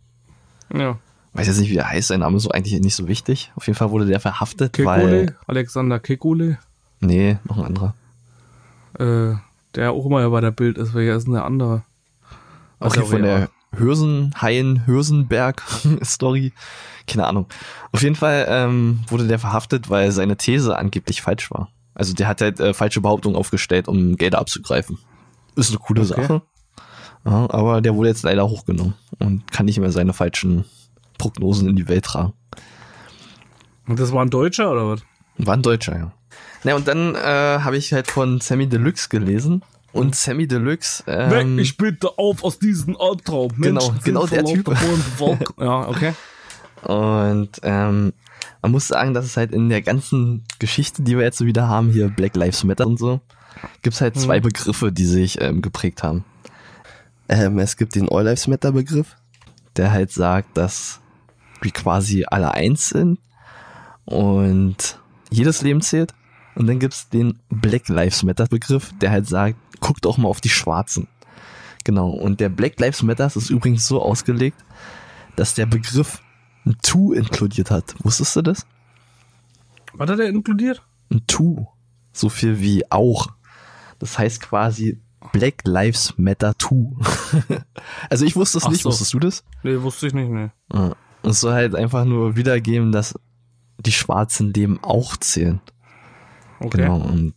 [0.73, 0.97] Ja.
[1.33, 3.51] Weiß jetzt nicht, wie er heißt, sein Name ist so eigentlich nicht so wichtig.
[3.55, 5.27] Auf jeden Fall wurde der verhaftet, weil...
[5.27, 6.57] Kekule, Alexander Kekule,
[7.01, 7.93] Nee, noch ein anderer.
[8.97, 9.35] äh,
[9.75, 11.83] der auch immer ja bei der Bild ist, welcher ist denn der andere?
[12.79, 16.51] Auch Also hier von der Hürsen-Haien-Hürsenberg-Story.
[17.07, 17.45] Keine Ahnung.
[17.91, 21.69] Auf jeden Fall ähm, wurde der verhaftet, weil seine These angeblich falsch war.
[21.95, 24.99] Also der hat halt äh, falsche Behauptungen aufgestellt, um Gelder abzugreifen.
[25.55, 26.09] Ist eine coole Okay.
[26.21, 26.41] Sache.
[27.25, 30.65] Ja, aber der wurde jetzt leider hochgenommen und kann nicht mehr seine falschen
[31.17, 32.33] Prognosen in die Welt tragen.
[33.87, 35.01] Und das war ein Deutscher oder was?
[35.37, 36.11] War ein Deutscher, ja.
[36.63, 39.63] Na, und dann äh, habe ich halt von Sammy Deluxe gelesen.
[39.91, 41.03] Und Sammy Deluxe.
[41.07, 43.53] Ähm, Weg, ich bitte auf aus diesem Albtraum.
[43.59, 44.69] Genau, genau der Typ.
[45.59, 46.13] Ja, okay.
[46.83, 48.13] Und ähm,
[48.65, 51.67] man muss sagen, dass es halt in der ganzen Geschichte, die wir jetzt so wieder
[51.67, 53.21] haben, hier Black Lives Matter und so,
[53.83, 56.25] gibt's halt zwei Begriffe, die sich ähm, geprägt haben.
[57.29, 59.17] Ähm, es gibt den All Lives Matter Begriff,
[59.77, 60.99] der halt sagt, dass
[61.61, 63.19] wir quasi alle eins sind
[64.05, 64.97] und
[65.29, 66.15] jedes Leben zählt.
[66.55, 70.41] Und dann gibt's den Black Lives Matter Begriff, der halt sagt, guckt auch mal auf
[70.41, 71.07] die Schwarzen.
[71.83, 72.09] Genau.
[72.09, 74.57] Und der Black Lives Matter ist übrigens so ausgelegt,
[75.35, 76.23] dass der Begriff
[76.65, 77.95] ein To inkludiert hat.
[78.03, 78.65] Wusstest du das?
[79.93, 80.81] Was hat er inkludiert?
[81.11, 81.67] Ein To.
[82.11, 83.27] So viel wie auch.
[83.99, 84.99] Das heißt quasi
[85.31, 86.97] Black Lives Matter To.
[88.09, 88.81] also ich wusste es Ach nicht.
[88.81, 88.89] so.
[88.89, 89.43] Wusstest du das?
[89.63, 90.49] Nee, wusste ich nicht, nee.
[91.23, 93.15] Es soll halt einfach nur wiedergeben, dass
[93.77, 95.61] die schwarzen Leben auch zählen.
[96.59, 96.77] Okay.
[96.77, 96.97] Genau.
[96.97, 97.33] Und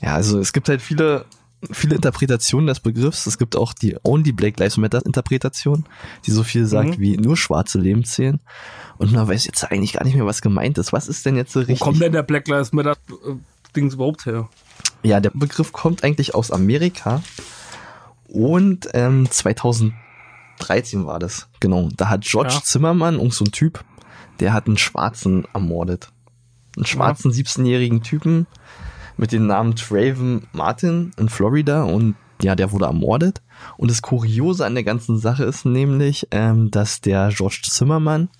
[0.00, 1.26] ja, also es gibt halt viele,
[1.70, 3.26] viele Interpretationen des Begriffs.
[3.26, 5.84] Es gibt auch die Only Black Lives Matter Interpretation,
[6.26, 7.00] die so viel sagt Mhm.
[7.00, 8.40] wie nur schwarze Leben zählen.
[8.98, 10.92] Und man weiß jetzt eigentlich gar nicht mehr, was gemeint ist.
[10.92, 11.80] Was ist denn jetzt so Wo richtig?
[11.80, 13.34] kommt denn der Black Lives Matter äh,
[13.76, 14.48] Dings überhaupt her?
[15.02, 17.22] Ja, der Begriff kommt eigentlich aus Amerika.
[18.28, 21.48] Und ähm, 2013 war das.
[21.60, 21.88] Genau.
[21.96, 22.62] Da hat George Ja.
[22.62, 23.84] Zimmermann, irgend so ein Typ,
[24.40, 26.10] der hat einen Schwarzen ermordet.
[26.76, 28.46] Einen schwarzen 17-jährigen Typen
[29.20, 33.42] mit dem Namen Traven Martin in Florida und ja, der wurde ermordet.
[33.76, 38.30] Und das Kuriose an der ganzen Sache ist nämlich, ähm, dass der George Zimmermann,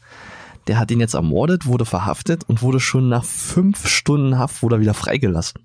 [0.69, 4.77] der hat ihn jetzt ermordet, wurde verhaftet und wurde schon nach fünf Stunden Haft wurde
[4.77, 5.61] er wieder freigelassen.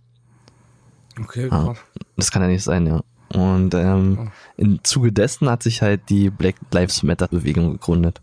[1.17, 1.63] Okay, Ah.
[1.63, 1.78] krass.
[2.17, 3.01] Das kann ja nicht sein, ja.
[3.34, 8.21] Und ähm, im Zuge dessen hat sich halt die Black Lives Matter Bewegung gegründet.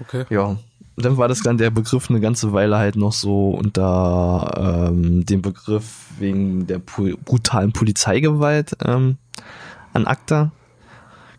[0.00, 0.26] Okay.
[0.28, 0.56] Ja.
[1.02, 5.42] Dann war das dann der Begriff eine ganze Weile halt noch so unter ähm, dem
[5.42, 5.84] Begriff
[6.18, 9.16] wegen der pu brutalen Polizeigewalt ähm,
[9.92, 10.52] an ACTA.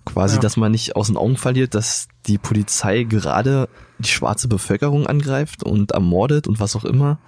[0.05, 0.41] Quasi, Ja.
[0.41, 3.69] dass man nicht aus den Augen verliert, dass die Polizei gerade
[3.99, 7.19] die schwarze Bevölkerung angreift und ermordet und was auch immer.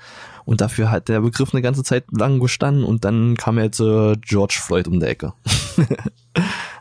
[0.46, 4.16] Und dafür hat der Begriff eine ganze Zeit lang gestanden und dann kam jetzt äh,
[4.22, 5.34] George Floyd um die Ecke.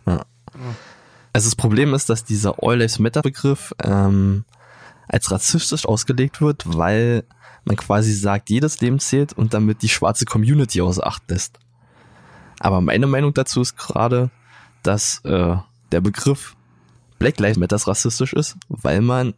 [0.07, 0.25] ja.
[1.35, 4.45] Also das Problem ist, dass dieser All Lives Matter Begriff ähm,
[5.13, 7.25] als rassistisch ausgelegt wird, weil
[7.65, 11.59] man quasi sagt, jedes Leben zählt und damit die schwarze Community außer Acht lässt.
[12.59, 14.31] Aber meine Meinung dazu ist gerade,
[14.83, 15.57] dass äh,
[15.93, 16.57] der Begriff
[17.19, 19.35] Black Lives Matter rassistisch ist, weil man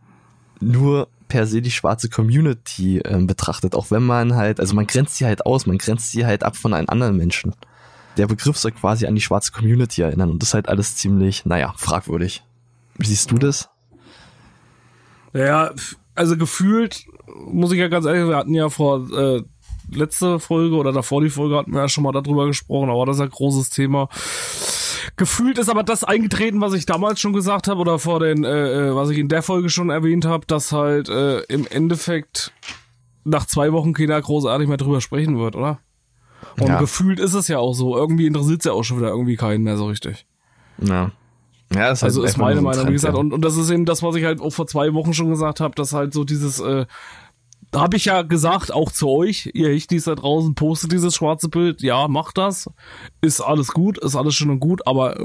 [0.60, 5.16] nur per se die schwarze Community ähm, betrachtet, auch wenn man halt, also man grenzt
[5.16, 7.54] sie halt aus, man grenzt sie halt ab von allen anderen Menschen.
[8.16, 11.44] Der Begriff soll quasi an die schwarze Community erinnern und das ist halt alles ziemlich,
[11.44, 12.44] naja, fragwürdig.
[12.96, 13.68] Wie siehst du das?
[15.34, 15.72] Ja,
[16.14, 17.04] also gefühlt,
[17.46, 19.42] muss ich ja ganz ehrlich, wir hatten ja vor äh,
[19.90, 23.16] letzte Folge oder davor die Folge hatten wir ja schon mal darüber gesprochen, aber das
[23.16, 24.08] ist ein großes Thema.
[25.16, 28.88] Gefühlt ist aber das eingetreten, was ich damals schon gesagt habe oder vor den, äh,
[28.88, 32.52] äh, was ich in der Folge schon erwähnt habe, dass halt äh, im Endeffekt
[33.24, 35.78] nach zwei Wochen keiner großartig mehr drüber sprechen wird, oder?
[36.60, 36.78] Und Ja.
[36.78, 37.96] gefühlt ist es ja auch so.
[37.96, 40.26] Irgendwie interessiert es ja auch schon wieder irgendwie keinen mehr so richtig.
[40.78, 41.10] Ja.
[41.74, 43.14] Ja, das Also ist einfach meine nur so ein Meinung, wie gesagt.
[43.14, 43.20] ja.
[43.20, 45.60] Und, und das ist eben das, was ich halt auch vor zwei Wochen schon gesagt
[45.60, 46.86] habe, dass halt so dieses, äh,
[47.70, 51.48] da habe ich ja gesagt, auch zu euch, ihr Hichtis da draußen, postet dieses schwarze
[51.48, 52.70] Bild, ja, macht das,
[53.20, 55.24] ist alles gut, ist alles schön und gut, aber äh,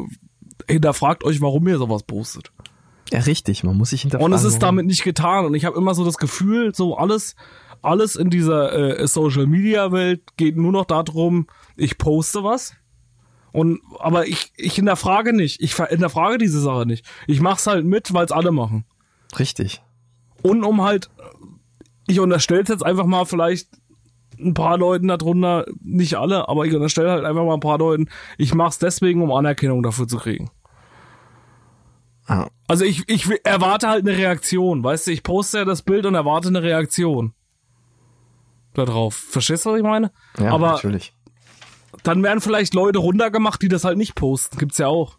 [0.67, 2.51] hinterfragt euch, warum ihr sowas postet.
[3.12, 4.33] ja, richtig, man muss sich hinterfragen.
[4.33, 5.45] Und es ist damit nicht getan.
[5.45, 7.35] Und ich habe immer so das Gefühl, so alles,
[7.81, 12.73] alles in dieser äh, Social Media Welt geht nur noch darum, ich poste was.
[13.51, 15.62] Und aber ich, ich hinterfrage nicht.
[15.62, 17.05] Ich hinterfrage diese Sache nicht.
[17.27, 18.85] Ich mach's halt mit, weil es alle machen.
[19.38, 19.81] Richtig.
[20.41, 21.09] Und um halt,
[22.07, 23.69] ich unterstelle jetzt einfach mal vielleicht
[24.39, 28.09] ein paar Leuten darunter, nicht alle, aber ich unterstelle halt einfach mal ein paar Leuten,
[28.38, 30.49] ich mach's deswegen, um Anerkennung dafür zu kriegen.
[32.25, 36.05] Ah, Also ich, ich erwarte halt eine Reaktion, weißt du, ich poste ja das Bild
[36.05, 37.33] und erwarte eine Reaktion.
[38.75, 39.15] Da drauf.
[39.15, 40.12] Verstehst du, was ich meine?
[40.38, 41.13] ja, Aber natürlich.
[42.04, 44.58] Dann werden vielleicht Leute runtergemacht, die das halt nicht posten.
[44.58, 45.17] Gibt's ja auch.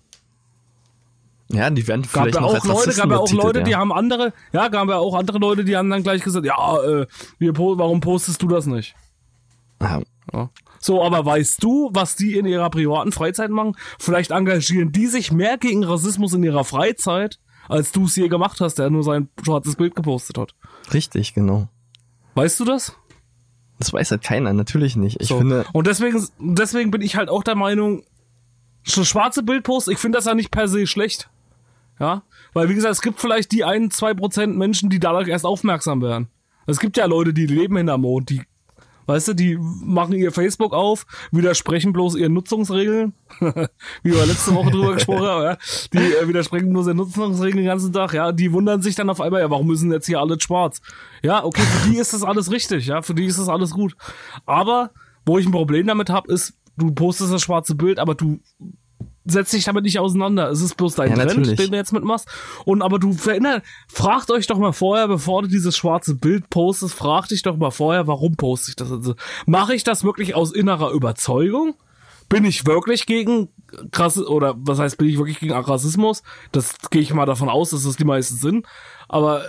[1.52, 3.64] Ja, die werden Gab vielleicht ja auch Leute, gab ja auch Leute, ja.
[3.64, 6.80] die haben andere, ja, gab ja auch andere Leute, die haben dann gleich gesagt, ja,
[6.82, 7.06] äh,
[7.38, 8.94] wir, warum postest du das nicht?
[9.82, 10.00] Ja.
[10.78, 13.76] So, aber weißt du, was die in ihrer privaten Freizeit machen?
[13.98, 18.60] Vielleicht engagieren die sich mehr gegen Rassismus in ihrer Freizeit, als du es je gemacht
[18.60, 20.54] hast, der nur sein schwarzes Bild gepostet hat.
[20.92, 21.68] richtig, genau.
[22.34, 22.96] Weißt du das?
[23.80, 25.20] Das weiß halt keiner, natürlich nicht.
[25.20, 25.38] Ich So.
[25.38, 28.04] finde, und deswegen, deswegen bin ich halt auch der Meinung,
[28.84, 31.28] so schwarze Bildpost, ich finde das ja nicht per se schlecht.
[31.98, 32.22] Ja,
[32.54, 36.00] weil wie gesagt, es gibt vielleicht die ein, zwei Prozent Menschen, die dadurch erst aufmerksam
[36.00, 36.28] werden.
[36.66, 38.42] Es gibt ja Leute, die leben hinterm Mond, die,
[39.10, 44.70] weißt du, die machen ihr Facebook auf, widersprechen bloß ihren Nutzungsregeln, wie wir letzte Woche
[44.70, 45.58] drüber gesprochen haben, ja.
[45.92, 49.20] die äh, widersprechen bloß ihren Nutzungsregeln den ganzen Tag, ja, die wundern sich dann auf
[49.20, 50.80] einmal, ja, warum müssen jetzt hier alle schwarz?
[51.22, 53.96] Ja, okay, für die ist das alles richtig, ja, für die ist das alles gut.
[54.46, 54.90] Aber
[55.26, 58.40] wo ich ein Problem damit habe, ist, du postest das schwarze Bild, aber du
[59.24, 60.50] setzt dich damit nicht auseinander.
[60.50, 62.28] Es ist bloß dein Ja, Trend, den du jetzt mitmachst.
[62.64, 66.94] Und aber du verinnert, fragt euch doch mal vorher, bevor du dieses schwarze Bild postest,
[66.94, 68.90] frag dich doch mal vorher, warum poste ich das?
[68.90, 69.14] Also,
[69.46, 71.74] mache ich das wirklich aus innerer Überzeugung?
[72.28, 73.48] Bin ich wirklich gegen
[73.90, 76.22] krass oder was heißt, bin ich wirklich gegen Rassismus?
[76.52, 78.66] Das gehe ich mal davon aus, dass das die meisten sind.
[79.08, 79.44] Aber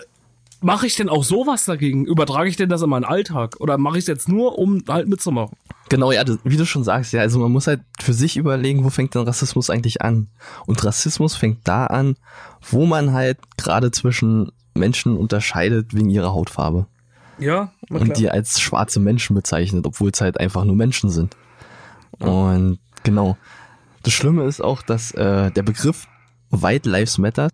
[0.62, 2.06] mache ich denn auch sowas dagegen?
[2.06, 3.58] Übertrage ich denn das in meinen Alltag?
[3.60, 5.58] Oder mache ich es jetzt nur, um halt mitzumachen?
[5.92, 8.84] genau, ja, das, wie du schon sagst, ja, also man muss halt für sich überlegen,
[8.84, 10.30] wo fängt denn Rassismus eigentlich an?
[10.66, 12.16] Und Rassismus fängt da an,
[12.62, 16.88] wo man halt gerade zwischen Menschen unterscheidet wegen ihrer Hautfarbe.
[17.40, 21.36] Ja, na und die als schwarze Menschen bezeichnet, obwohl es halt einfach nur Menschen sind.
[22.20, 23.38] Und genau.
[24.04, 26.08] Das Schlimme ist auch, dass äh, der Begriff
[26.52, 27.50] White Lives Matter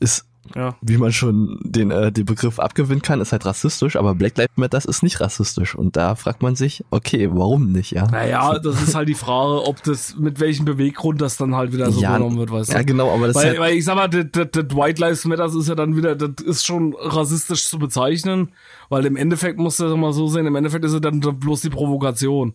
[0.00, 0.24] ist,
[0.54, 0.76] ja.
[0.80, 4.56] wie man schon den, äh, den Begriff abgewinnen kann, ist halt rassistisch, aber Black Lives
[4.56, 5.74] Matter ist nicht rassistisch.
[5.74, 8.06] Und da fragt man sich, okay, warum nicht, ja?
[8.06, 11.90] Naja, das ist halt die Frage, ob das, mit welchem Beweggrund das dann halt wieder
[11.90, 12.76] so ja, genommen wird, weißt du?
[12.76, 15.00] ja, genau, aber das weil, ist halt, weil ich sag mal, das, das, das White
[15.00, 18.52] Lives Matter ist ja dann wieder, das ist schon rassistisch zu bezeichnen,
[18.88, 21.70] weil im Endeffekt muss das mal so sehen, im Endeffekt ist es dann bloß die
[21.70, 22.54] Provokation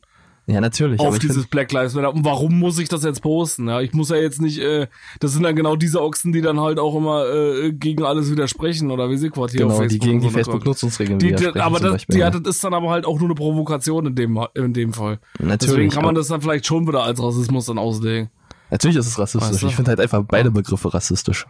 [0.49, 0.99] ja, natürlich.
[0.99, 2.13] auf dieses Black Lives Matter.
[2.13, 3.67] Und warum muss ich das jetzt posten?
[3.67, 4.88] Ja, ich muss ja jetzt nicht, äh,
[5.19, 8.89] das sind dann genau diese Ochsen, die dann halt auch immer äh, gegen alles widersprechen
[8.89, 10.01] oder wie sie Quartier auf genau, Facebook.
[10.01, 12.39] die gegen die Facebook-Nutzungsregeln die, die, aber das, Beispiel, ja, ja.
[12.39, 15.19] das ist dann aber halt auch nur eine Provokation in dem, in dem Fall.
[15.38, 18.31] Natürlich, Deswegen kann man das dann vielleicht schon wieder als Rassismus dann auslegen.
[18.71, 19.51] Natürlich ist es rassistisch.
[19.51, 19.67] Weißt du?
[19.67, 21.45] Ich finde halt einfach beide Begriffe rassistisch.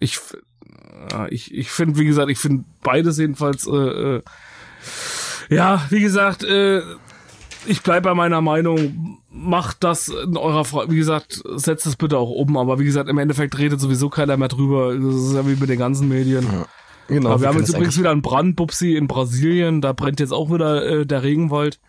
[0.00, 0.18] Ich,
[1.30, 3.70] ich, ich finde, wie gesagt, ich finde beides jedenfalls, äh,
[4.16, 4.22] äh,
[5.50, 6.82] ja, wie gesagt, äh,
[7.66, 12.18] ich bleib bei meiner Meinung, macht das in eurer Frage, wie gesagt, setzt es bitte
[12.18, 15.46] auch um, aber wie gesagt, im Endeffekt redet sowieso keiner mehr drüber, das ist ja
[15.46, 16.46] wie mit den ganzen Medien.
[17.08, 17.30] Genau.
[17.30, 20.32] aber wir haben können jetzt übrigens wieder einen Brand, Bupsi, in Brasilien, da brennt jetzt
[20.32, 21.80] auch wieder äh, der Regenwald.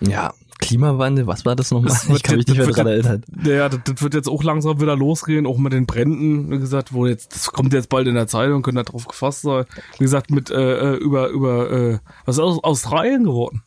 [0.00, 1.88] Ja, Klimawandel, was war das nochmal?
[1.90, 3.24] Das Ich kann mich nicht mehr wird- erinnern.
[3.44, 6.92] Ja, das, das wird jetzt auch langsam wieder losgehen, auch mit den Bränden, wie gesagt,
[6.92, 9.64] wo jetzt, das kommt jetzt bald in der Zeitung, könnt ihr drauf gefasst sein.
[9.98, 13.62] Wie gesagt, mit äh, äh, über, über, äh, was ist aus Australien geworden?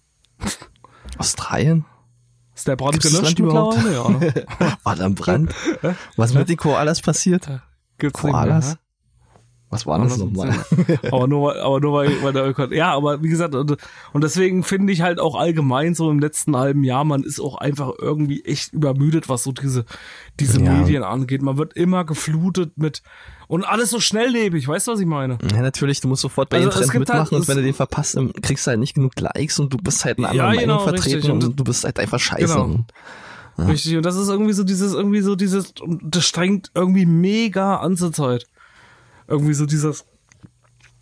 [1.22, 1.86] Australien?
[2.56, 3.78] Ist der Brand Gibt's gelöscht überhaupt?
[3.86, 4.76] Ja?
[4.84, 5.54] War da ein Brand?
[6.18, 7.50] Was mit den Koalas passiert?
[7.98, 8.78] Gibt's Koalas?
[9.72, 10.54] Was war das nochmal?
[11.12, 13.78] aber nur, weil- aber nur weil, weil der Ökon, ja, aber wie gesagt, und,
[14.14, 17.56] und deswegen finde ich halt auch allgemein so im letzten halben Jahr, man ist auch
[17.58, 19.86] einfach irgendwie echt übermüdet, was so diese,
[20.40, 20.74] diese Ja.
[20.74, 21.42] Medien angeht.
[21.42, 23.02] Man wird immer geflutet mit,
[23.48, 25.38] und alles so schnelllebig, weißt du, was ich meine?
[25.54, 27.58] Ja, natürlich, du musst sofort bei Also dem es Trend halt- mitmachen und es- wenn
[27.58, 30.38] du den verpasst, kriegst du halt nicht genug Likes und du bist halt eine andere
[30.48, 31.32] Ja, Meinung genau, vertreten richtig.
[31.32, 32.54] Und und du bist halt einfach scheiße.
[32.54, 32.80] Genau.
[33.58, 37.78] Richtig, und das ist irgendwie so dieses, irgendwie so dieses, und das strengt irgendwie mega
[37.78, 38.48] an zur Zeit.
[39.32, 40.06] Irgendwie so dieses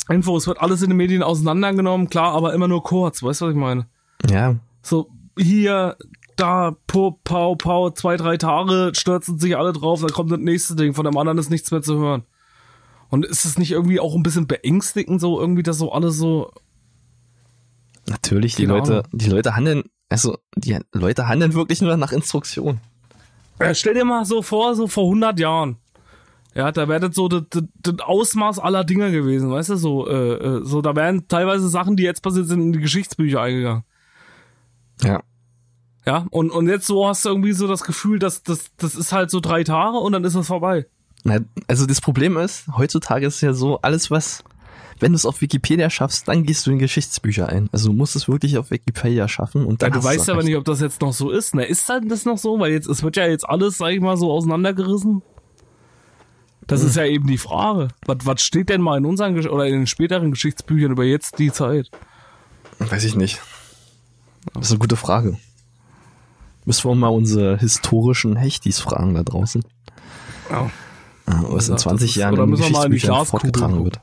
[0.07, 3.45] Info, es wird alles in den Medien auseinandergenommen, klar, aber immer nur kurz, weißt du,
[3.45, 3.87] was ich meine?
[4.29, 5.97] Ja, So, hier,
[6.35, 10.75] da, pop, pau, pau, zwei, drei Tage, stürzen sich alle drauf, dann kommt das nächste
[10.75, 12.23] Ding, von dem anderen ist nichts mehr zu hören.
[13.09, 16.51] Und ist es nicht irgendwie auch ein bisschen beängstigend, so irgendwie, dass so alles so,
[18.07, 22.79] Natürlich, die Leute, die Leute handeln, also die Leute handeln wirklich nur nach Instruktion.
[23.59, 25.77] Ja, stell dir mal so vor, so vor 100 Jahren.
[26.55, 30.07] Ja, da wäre das so das, das, das Ausmaß aller Dinge gewesen, weißt du, so,
[30.07, 33.83] äh, äh, so, da wären teilweise Sachen, die jetzt passiert sind, in die Geschichtsbücher eingegangen.
[35.03, 35.21] Ja.
[36.05, 39.12] Ja, und, und jetzt so hast du irgendwie so das Gefühl, dass das, das ist
[39.12, 40.88] halt so drei Tage und dann ist das vorbei.
[41.23, 44.43] Na, also das Problem ist, heutzutage ist es ja so, alles was,
[44.99, 47.69] wenn du es auf Wikipedia schaffst, dann gehst du in Geschichtsbücher ein.
[47.71, 50.31] Also du musst es wirklich auf Wikipedia schaffen und Ja, dann du hast weißt du
[50.31, 51.53] aber nicht, ob das jetzt noch so ist.
[51.53, 51.65] Ne?
[51.65, 52.59] Ist dann das noch so?
[52.59, 55.21] Weil jetzt, es wird ja jetzt alles, sag ich mal, so auseinandergerissen.
[56.69, 57.89] Das ist ja eben die Frage.
[58.05, 61.39] Was, was steht denn mal in unseren Gesch oder in den späteren Geschichtsbüchern über jetzt
[61.39, 61.89] die Zeit?
[62.79, 63.41] Weiß ich nicht.
[64.53, 65.38] Das ist eine gute Frage.
[66.65, 69.63] Müssen wir mal unsere historischen Hechtis fragen da draußen.
[70.49, 70.65] Ja.
[70.65, 70.69] äh,
[71.27, 73.51] Was in gesagt, 20 das ist- Jahren oder in müssen wir mal in die Glaskugel
[73.84, 73.99] wird.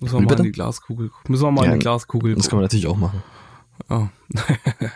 [0.00, 0.38] Müssen wir Wie mal bitte?
[0.42, 1.32] in die Glaskugel gucken.
[1.32, 3.22] Müssen wir mal Ja, in die Glaskugel Das kann man natürlich auch machen.
[3.88, 4.08] Ja,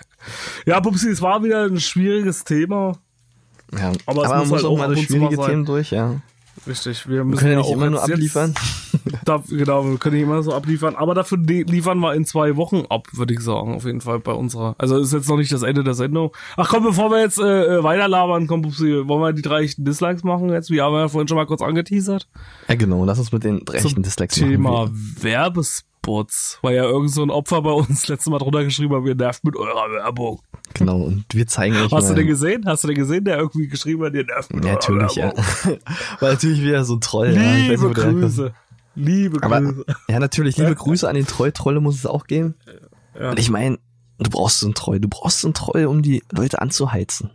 [0.67, 2.99] ja Pupsi, es war wieder ein schwieriges Thema.
[3.73, 3.93] Ja.
[4.07, 5.37] Aber es man muss muss halt auch auch mal durch schwierige.
[5.37, 6.21] Themen durch, ja.
[6.67, 8.55] Richtig, wir Wir müssen können ja ja immer nur abliefern.
[9.25, 12.57] Da, genau, wir können nicht immer so abliefern, aber dafür li- liefern wir in zwei
[12.57, 14.75] Wochen ab, würde ich sagen, auf jeden Fall bei unserer.
[14.79, 16.31] Also ist jetzt noch nicht das Ende der Sendung.
[16.57, 19.85] Ach komm, bevor wir jetzt äh, äh, weiterlabern, komm, Pupsi, wollen wir die drei echten
[19.85, 20.71] Dislikes machen jetzt?
[20.71, 22.29] Wir haben ja vorhin schon mal kurz angeteasert.
[22.69, 23.05] Ja, genau.
[23.05, 25.17] Lass uns mit den drei echten Dislikes Thema machen.
[26.03, 29.15] Werbespots, weil ja irgend so ein Opfer bei uns letztes Mal drunter geschrieben hat, wir
[29.15, 30.41] nervt mit eurer Werbung.
[30.75, 30.99] Genau.
[31.03, 32.09] Und wir zeigen euch Hast mal.
[32.11, 32.65] du den gesehen?
[32.67, 35.25] Hast du den gesehen, der irgendwie geschrieben hat, ihr nervt mit Ja, eurer natürlich, ja.
[35.27, 35.45] Werbung?
[36.21, 37.35] War natürlich wieder so ein Troll.
[37.35, 37.41] ja.
[37.55, 37.95] Liebe herkommt.
[38.21, 38.55] Grüße.
[38.95, 39.85] Liebe Aber Grüße.
[40.09, 42.55] ja, natürlich, liebe Grüße an den Troll-Trolle muss es auch geben.
[43.19, 43.31] Ja.
[43.31, 43.79] Und ich meine,
[44.19, 45.01] du brauchst so einen Troll.
[45.01, 47.31] Du brauchst so einen Troll, um die Leute anzuheizen.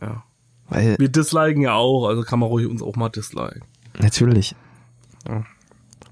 [0.00, 0.24] Ja.
[0.68, 3.62] Weil, Wir disliken ja auch, also kann man ruhig uns auch mal disliken.
[3.98, 4.54] natürlich.
[5.28, 5.44] Ja.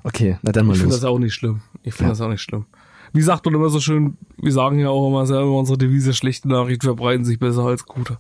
[0.07, 1.01] Okay, na dann mal Ich finde los.
[1.01, 1.63] das auch nicht schlimm.
[1.83, 2.11] Ich finde Ja.
[2.11, 2.67] das auch nicht schlimm.
[3.13, 6.49] Wie sagt man immer so schön, wir sagen ja auch immer selber unsere Devise, schlechte
[6.49, 8.19] Nachrichten verbreiten sich besser als gute.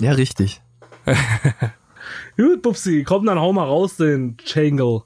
[0.00, 0.62] Ja, richtig.
[2.36, 5.02] Gut, Pupsi, komm, dann hau mal raus den Changle.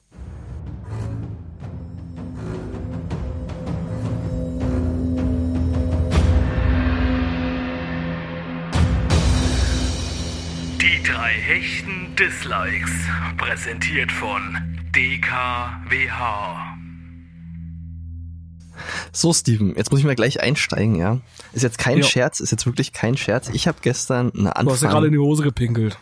[10.81, 12.91] Die drei hechten Dislikes.
[13.37, 14.41] Präsentiert von
[14.97, 16.57] DKWH.
[19.11, 21.19] So, Steven, jetzt muss ich mal gleich einsteigen, ja.
[21.53, 22.03] Ist jetzt kein Ja.
[22.03, 23.49] Scherz, ist jetzt wirklich kein Scherz.
[23.53, 25.11] Ich habe gestern eine Du hast ja gerade in Anfrage.
[25.11, 25.99] die Hose gepinkelt.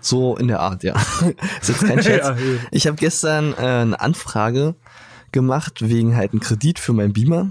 [0.00, 0.94] So in der Art, ja.
[1.60, 2.28] ist jetzt kein Scherz.
[2.28, 2.36] Ja.
[2.70, 4.74] Ich habe gestern äh, eine Anfrage
[5.30, 7.50] gemacht wegen halt einen Kredit für mein Beamer.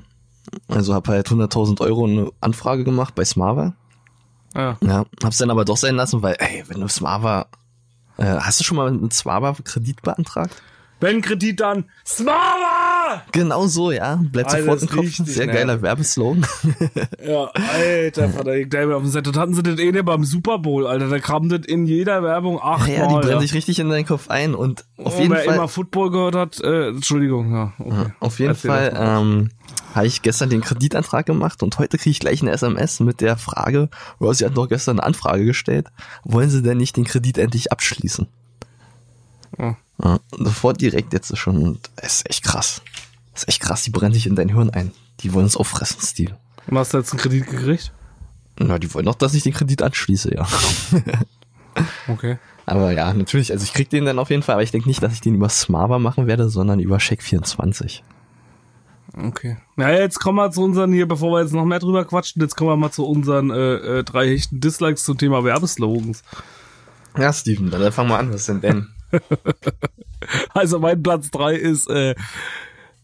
[0.68, 3.74] Also habe halt 100.000 Euro eine Anfrage gemacht bei Smava.
[4.56, 4.78] Ja.
[4.82, 7.46] Ja, hab's dann aber doch sein lassen, weil, ey, wenn du Smava,
[8.18, 10.62] äh, hast du schon mal mit Smava Kredit beantragt?
[11.00, 11.86] Wenn Kredit dann
[13.32, 14.20] Genau so, ja.
[14.32, 15.00] Bleibt Alter, sofort im Kopf.
[15.06, 15.62] richtig Sehr nervig.
[15.62, 16.46] geiler Werbeslogan.
[17.26, 20.24] Ja, alter Vater, ich glaube, auf dem Set, das hatten sie das eh nicht beim
[20.24, 22.92] Super Bowl, Alter, da kam das in jeder Werbung achtmal.
[22.92, 23.40] ja, die brennen ja.
[23.42, 25.56] sich richtig in deinen Kopf ein und auf Oh, jeden wer Fall.
[25.56, 27.74] immer Football gehört hat, äh, Entschuldigung, ja.
[27.80, 28.12] Okay.
[28.20, 29.50] Auf jeden Erzähl Fall ähm,
[29.96, 33.38] habe ich gestern den Kreditantrag gemacht und heute kriege ich gleich eine SMS mit der
[33.38, 33.90] Frage,
[34.20, 35.88] oh, Sie hatten doch gestern eine Anfrage gestellt,
[36.24, 38.28] wollen Sie denn nicht den Kredit endlich abschließen?
[39.58, 39.76] Ja.
[40.04, 41.58] Ja, sofort direkt jetzt schon.
[41.58, 42.82] Und es ist echt krass.
[43.34, 44.92] Es ist echt krass, die brennen sich in dein Hirn ein.
[45.22, 46.38] Die wollen uns auffressen, Steve.
[46.68, 47.92] Und hast du jetzt einen Kredit gekriegt?
[48.60, 50.48] Na, die wollen doch, dass ich den Kredit anschließe, ja.
[52.08, 52.40] Okay.
[52.66, 55.04] Aber ja, natürlich, also ich krieg den dann auf jeden Fall, aber ich denke nicht,
[55.04, 58.02] dass ich den über Smava machen werde, sondern über Check24.
[59.16, 59.58] Okay.
[59.78, 62.56] Ja, jetzt kommen wir zu unseren hier, bevor wir jetzt noch mehr drüber quatschen, jetzt
[62.56, 66.24] kommen wir mal zu unseren äh, äh, drei hechten Dislikes zum Thema Werbeslogans.
[67.18, 68.34] Ja, Steven, dann fangen wir an.
[68.34, 68.88] Was denn denn?
[70.54, 72.16] Also mein Platz drei ist, äh,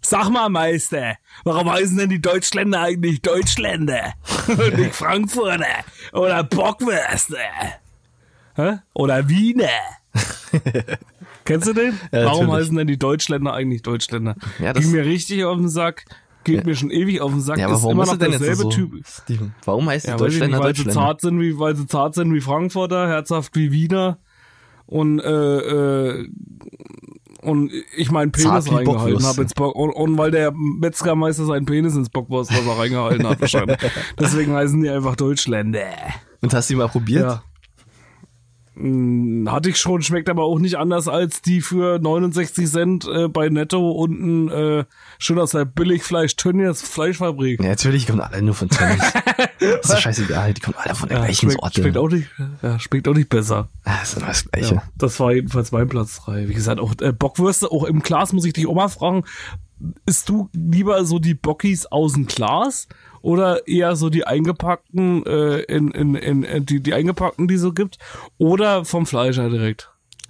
[0.02, 4.14] sag mal Meister, warum heißen denn die Deutschländer eigentlich Deutschländer?
[4.48, 5.66] Und nicht Frankfurter
[6.12, 7.38] oder Bockwürste?
[8.56, 8.80] Hä?
[8.94, 9.70] Oder Wiener?
[11.46, 11.98] Kennst du den?
[12.12, 14.36] Ja, warum heißen denn die Deutschländer eigentlich Deutschländer?
[14.60, 16.06] Ja, das- Ging mir richtig auf den Sack,
[16.44, 16.64] geht Ja.
[16.66, 18.70] mir schon ewig auf den Sack, Ja, aber ist warum immer noch denn derselbe so?
[18.70, 19.06] Typ.
[19.08, 20.94] Steven, warum heißt Ja, die ich nicht, Deutschländer weil sie Deutschländer?
[21.08, 24.18] zart sind wie, weil sie zart sind wie Frankfurter, herzhaft wie Wiener
[24.86, 26.30] und äh, äh,
[27.42, 31.66] und ich meinen Penis Zart reingehalten habe ins Bock und, und weil der Metzgermeister seinen
[31.66, 33.78] Penis ins Bockwurstwasser reingehalten hat wahrscheinlich.
[34.20, 35.90] Deswegen heißen die einfach Deutschländer.
[36.42, 37.24] Und hast du die mal probiert?
[37.24, 37.44] Ja.
[38.76, 43.28] Hm, Hatte ich schon, schmeckt aber auch nicht anders als die für 69 Cent äh,
[43.28, 44.86] bei Netto unten äh,
[45.20, 47.62] schön aus der Billigfleisch Tönnies Fleischfabrik.
[47.62, 49.04] Ja, natürlich kommen alle nur von Tönnies.
[49.60, 51.82] ist doch scheißegal, die kommen alle von der Ja, gleichen schmeckt, Sorte.
[51.82, 52.30] schmeckt auch nicht,
[52.64, 53.70] ja, schmeckt auch nicht besser.
[53.84, 54.76] Ah, ist immer das Gleiche.
[54.76, 56.50] Ja, das war jedenfalls mein Platz 3.
[56.50, 59.24] Wie gesagt, auch äh, Bockwürste, auch im Glas muss ich dich auch mal fragen,
[60.06, 62.88] isst du lieber so die Bockis aus dem Glas
[63.24, 67.72] oder eher so die eingepackten, äh, in, in, in, in die, die eingepackten, die so
[67.72, 67.98] gibt,
[68.38, 69.90] oder vom Fleischer direkt?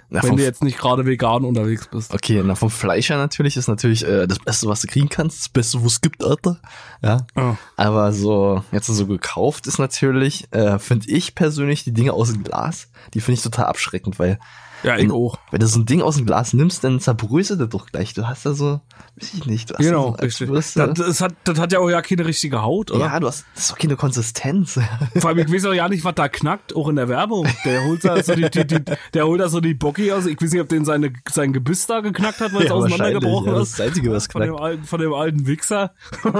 [0.10, 2.14] Na, wenn du jetzt nicht gerade vegan unterwegs bist.
[2.14, 5.39] okay, na, vom Fleischer natürlich ist natürlich äh, das Beste, was du kriegen kannst.
[5.39, 6.60] Das Beste, wo es gibt, Alter.
[7.02, 7.26] Ja.
[7.34, 7.56] Ah.
[7.78, 12.44] Aber so, jetzt so gekauft ist natürlich, äh, finde ich persönlich die Dinge aus dem
[12.44, 14.38] Glas, die finde ich total abschreckend, weil
[14.84, 15.38] Ja, ich wenn, auch.
[15.52, 18.14] wenn du so ein Ding aus dem Glas nimmst, dann zerbröselt das doch gleich.
[18.14, 18.82] Du hast da so,
[19.20, 22.26] weiß ich nicht, Genau, da so, Das, das, hat, das hat ja auch ja keine
[22.26, 23.06] richtige Haut, oder?
[23.06, 24.80] ja, du hast, das ist doch keine Konsistenz.
[25.18, 27.48] Vor allem, ich weiß auch ja nicht, was da knackt, auch in der Werbung.
[27.66, 28.80] Der holt da so die, die, die,
[29.14, 30.26] der holt da so die Bocki aus.
[30.26, 33.54] Ich weiß nicht, ob den seine, sein Gebiss da geknackt hat, weil es Ja, auseinandergebrochen
[33.54, 33.60] ja, ist.
[33.62, 34.64] das ist das Einzige, was von dem knackt.
[34.64, 35.92] alten, von dem alten Wichser.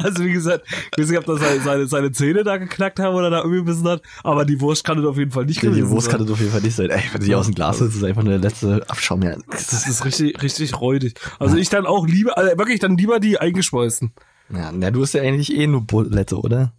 [0.00, 0.64] Also wie gesagt,
[0.96, 3.58] ich weiß nicht, ob das seine, seine, seine Zähne da geknackt haben oder da irgendwie
[3.58, 6.18] gebissen hat, aber die Wurst kann das auf jeden Fall nicht gewesen Wurst sein.
[6.18, 6.90] kann das auf jeden Fall nicht sein.
[6.90, 9.22] Ey, wenn du die aus dem Glas holst, ist einfach nur der letzte Abschaum.
[9.22, 11.18] Ja, Das ist richtig, richtig räudig.
[11.38, 14.12] Also ich dann auch lieber, also wirklich dann lieber die eingeschweißten.
[14.54, 16.72] ja, na, du hast ja eigentlich eh nur Bulette, oder?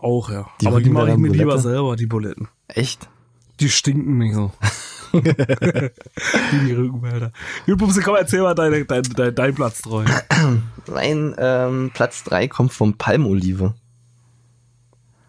[0.00, 0.46] Auch, ja.
[0.60, 1.68] Die aber die mache ich mir Rückenwälder lieber Bulette?
[1.68, 2.48] selber, die Buletten.
[2.68, 3.08] Echt?
[3.60, 4.52] Die stinken nicht so.
[5.12, 7.32] Die Rückenwälder.
[7.66, 10.04] Gut, komm, erzähl mal deine, dein, dein, dein Platz treu.
[10.86, 13.74] Mein ähm, Platz drei kommt vom Palmolive.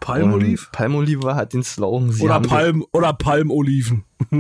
[0.02, 0.66] Palmoliv?
[0.66, 4.04] Und Palmolive hat den Slogan, sie Oder Palm, oder Palmoliven.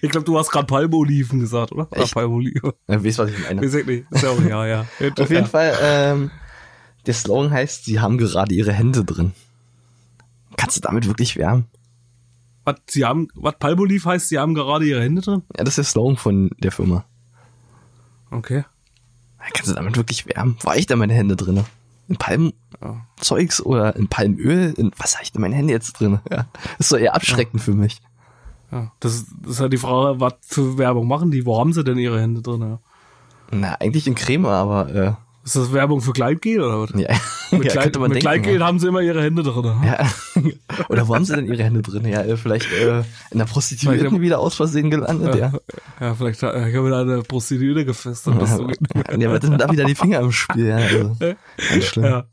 [0.00, 1.90] ich glaube, du hast gerade Palmoliven gesagt, oder?
[1.90, 2.06] Oder?
[2.06, 2.74] Palmolive.
[2.88, 3.60] Ja, weißt, was ich meine.
[3.60, 4.10] Weiß ich nicht.
[4.10, 4.86] Ist ja ja, ja.
[5.18, 6.30] Auf jeden Fall, ähm,
[7.04, 9.32] der Slogan heißt, sie haben gerade ihre Hände drin.
[10.56, 11.66] Kannst du damit wirklich wärmen?
[12.64, 15.42] Was, sie haben, was Palmoliv heißt, sie haben gerade ihre Hände drin?
[15.56, 17.04] Ja, das ist der Slogan von der Firma.
[18.30, 18.64] Okay.
[19.38, 20.56] Kannst du damit wirklich wärmen?
[20.64, 21.64] Hab ich da meine Hände drin?
[22.08, 22.16] In
[22.80, 24.74] Palmzeugs oder in Palmöl?
[24.76, 26.20] In, was habe ich denn meine Hände jetzt drin?
[26.30, 26.46] Ja.
[26.78, 28.00] Ist so eher abschreckend für mich.
[28.72, 31.46] Ja, das, ist- das ist halt die Frage, was für Werbung machen die?
[31.46, 32.60] Wo haben sie denn ihre Hände drin?
[32.62, 32.78] Ja?
[33.52, 35.12] Na, eigentlich in Creme, aber äh,
[35.46, 36.90] Ist das Werbung für Kleidgel oder was?
[37.00, 37.06] ja,
[37.56, 38.66] Mit, ja man mit ja.
[38.66, 39.76] haben sie immer ihre Hände drin.
[39.84, 40.04] Ja.
[40.88, 42.04] Oder wo haben sie denn ihre Hände drin?
[42.04, 45.52] Ja, äh, vielleicht äh, in der Prostituierten Vielleicht- wieder aus Versehen gelandet, ja.
[46.00, 47.82] Ja, vielleicht äh, haben wir da eine Prostituierte.
[48.28, 48.68] Und das so
[49.16, 50.76] Ja, aber dann da wieder die Finger im Spiel, ja.
[50.78, 52.04] Also, ganz schlimm.
[52.04, 52.24] ja.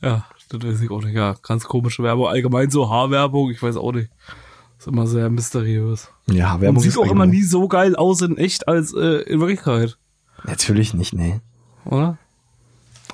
[0.00, 1.14] ja, das weiß ich auch nicht.
[1.16, 2.28] Ja, ganz komische Werbung.
[2.28, 4.10] Allgemein so Haarwerbung, ich weiß auch nicht.
[4.78, 6.08] Ist immer sehr mysteriös.
[6.30, 9.22] Ja, Und Werbung sieht ist auch immer nie so geil aus in echt als äh,
[9.22, 9.98] in Wirklichkeit,
[10.44, 11.40] Natürlich nicht, nee.
[11.84, 12.18] oder?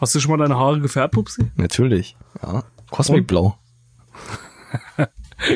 [0.00, 1.50] Hast du schon mal deine Haare gefärbt, Pupsi?
[1.56, 2.16] Natürlich.
[2.42, 2.64] Ja.
[2.90, 3.26] Cosmic Und?
[3.26, 3.56] Blau.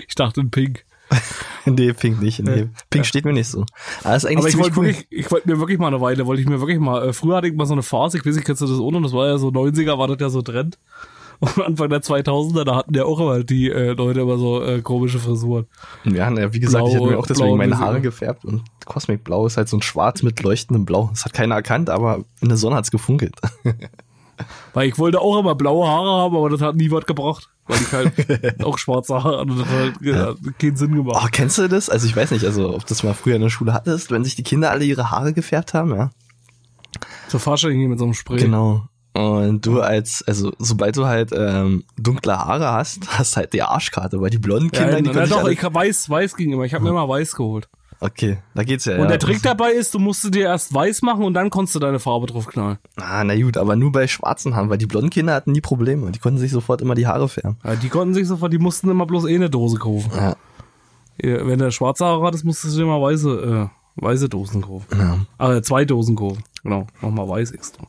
[0.08, 0.84] Ich dachte in Pink.
[1.66, 2.40] nee, Pink nicht.
[2.40, 2.68] Nee.
[2.88, 3.66] Pink steht mir nicht so.
[4.02, 4.86] Aber ist eigentlich Aber ich wollte cool.
[4.86, 7.36] wirklich, ich wollte mir wirklich mal eine Weile, wollte ich mir wirklich mal, äh, früher
[7.36, 9.26] hatte ich mal so eine Phase, ich weiß nicht, kennst du das ohne, das war
[9.26, 10.78] ja so 90er, war das ja so Trend.
[11.40, 14.80] Und Anfang der 2000er, da hatten ja auch immer die äh, Leute immer so äh,
[14.80, 15.66] komische Frisuren.
[16.04, 17.78] Ja, na, wie gesagt, ich Blau- habe mir auch deswegen meine.
[17.78, 21.08] Haare gefärbt und Cosmic Blau ist halt so ein Schwarz mit leuchtendem Blau.
[21.10, 23.34] Das hat keiner erkannt, aber in der Sonne hat's gefunkelt.
[24.72, 27.48] Weil ich wollte auch immer blaue Haare haben, aber das hat nie was gebracht.
[27.66, 31.32] Weil ich halt auch schwarze Haare hatte das hat halt, ja, keinen Sinn Oh, gemacht.
[31.32, 31.88] kennst du das?
[31.88, 34.34] Also ich weiß nicht, also ob das mal früher in der Schule hattest, wenn sich
[34.36, 36.10] die Kinder alle ihre Haare gefärbt haben, ja.
[37.28, 38.38] So Fasching hier mit so einem Spray.
[38.38, 38.84] Genau.
[39.14, 44.20] Und du als, also sobald du halt ähm, dunkle Haare hast, hast halt die Arschkarte,
[44.20, 46.64] weil die blonden Ja, Kinder, die na, können sich doch, ich weiß, weiß ging immer.
[46.64, 47.68] Ich habe mir immer weiß geholt.
[48.04, 48.96] Okay, da geht's ja.
[48.96, 49.06] Und ja.
[49.06, 51.98] der Trick dabei ist, du musst dir erst weiß machen und dann konntest du deine
[51.98, 52.76] Farbe drauf knallen.
[52.96, 56.10] Ah, na gut, aber nur bei schwarzen Haaren, weil die blonden Kinder hatten nie Probleme.
[56.12, 57.56] Die konnten sich sofort immer die Haare färben.
[57.64, 60.10] Ja, die konnten sich sofort, die mussten immer bloß eh eine Dose kaufen.
[60.14, 60.36] Ja.
[61.16, 64.86] Wenn der schwarze Haare hattest, musstest du dir immer weiße, äh, weiße Dosen kaufen.
[64.92, 65.18] Ja.
[65.38, 66.44] Ah, zwei Dosen kaufen.
[66.62, 67.86] Genau, nochmal weiß extra.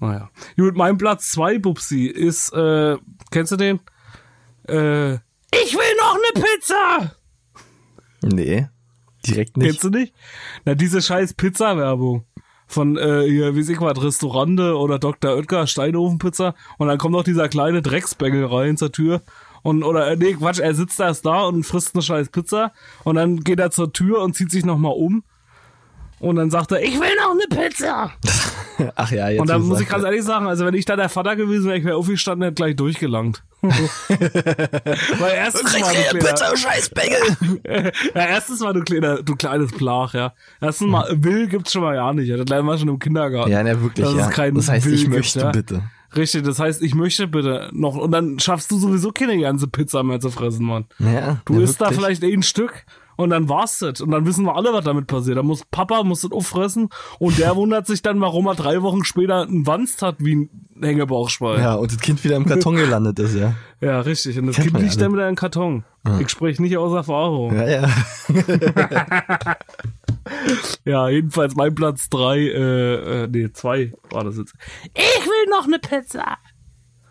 [0.00, 0.28] Naja.
[0.58, 2.98] Gut, mein Platz zwei, Bubsi, ist, äh,
[3.30, 3.80] kennst du den?
[4.68, 7.16] Äh, ich will noch eine Pizza!
[8.22, 8.68] Nee,
[9.26, 9.66] direkt nicht.
[9.68, 10.14] Kennst du nicht?
[10.64, 12.24] Na, diese scheiß Pizza-Werbung.
[12.66, 15.34] Von, äh, hier, wie ich was, Restaurante oder Dr.
[15.34, 16.54] Oetker, Steinofenpizza.
[16.78, 19.22] Und dann kommt noch dieser kleine Drecksbengel rein zur Tür.
[19.62, 22.72] Und, oder, äh, nee, Quatsch, er sitzt erst da und frisst eine scheiß Pizza.
[23.02, 25.24] Und dann geht er zur Tür und zieht sich nochmal um.
[26.20, 28.12] Und dann sagt er, ich will noch eine Pizza.
[28.94, 29.40] Ach ja, jetzt.
[29.40, 31.78] Und dann muss ich ganz ehrlich sagen, also wenn ich da der Vater gewesen wäre,
[31.78, 33.42] ich wäre aufgestanden, hätte gleich durchgelangt.
[33.62, 37.92] Weil erstens mal, du kleiner, Bitte, scheiß Bengel!
[38.14, 40.34] ja, erstens mal, du, kleiner, du kleines Plach, ja.
[40.60, 42.36] Erstens mal, Will gibt's schon mal ja nicht, ja.
[42.36, 43.50] Das lernen wir schon im Kindergarten.
[43.50, 44.28] Ja, ne, wirklich, Dass ja.
[44.28, 45.50] es keinen Das heißt, Will ich gibt, möchte ja.
[45.50, 45.82] bitte.
[46.16, 50.02] Richtig, das heißt, ich möchte bitte noch, und dann schaffst du sowieso keine ganze Pizza
[50.02, 50.84] mehr zu fressen, Mann.
[50.98, 52.18] Naja, Du ja, isst da wirklich.
[52.18, 52.84] vielleicht ein Stück
[53.20, 54.00] und dann war's das.
[54.00, 55.36] Und dann wissen wir alle, was damit passiert.
[55.36, 59.04] Da muss Papa muss das auffressen und der wundert sich dann, warum er drei Wochen
[59.04, 60.50] später einen Wanst hat wie ein
[60.82, 61.60] Hängebauchschwein.
[61.60, 63.54] Ja, und das Kind wieder im Karton gelandet ist, ja.
[63.80, 64.38] Ja, richtig.
[64.38, 65.84] Und das Kennt Kind ja liegt dann wieder im Karton.
[66.18, 67.54] Ich spreche nicht aus Erfahrung.
[67.54, 67.88] Ja, ja.
[70.84, 74.54] Ja, jedenfalls mein Platz drei, äh, äh, nee, zwei war das jetzt.
[74.94, 76.38] Ich will noch eine Pizza.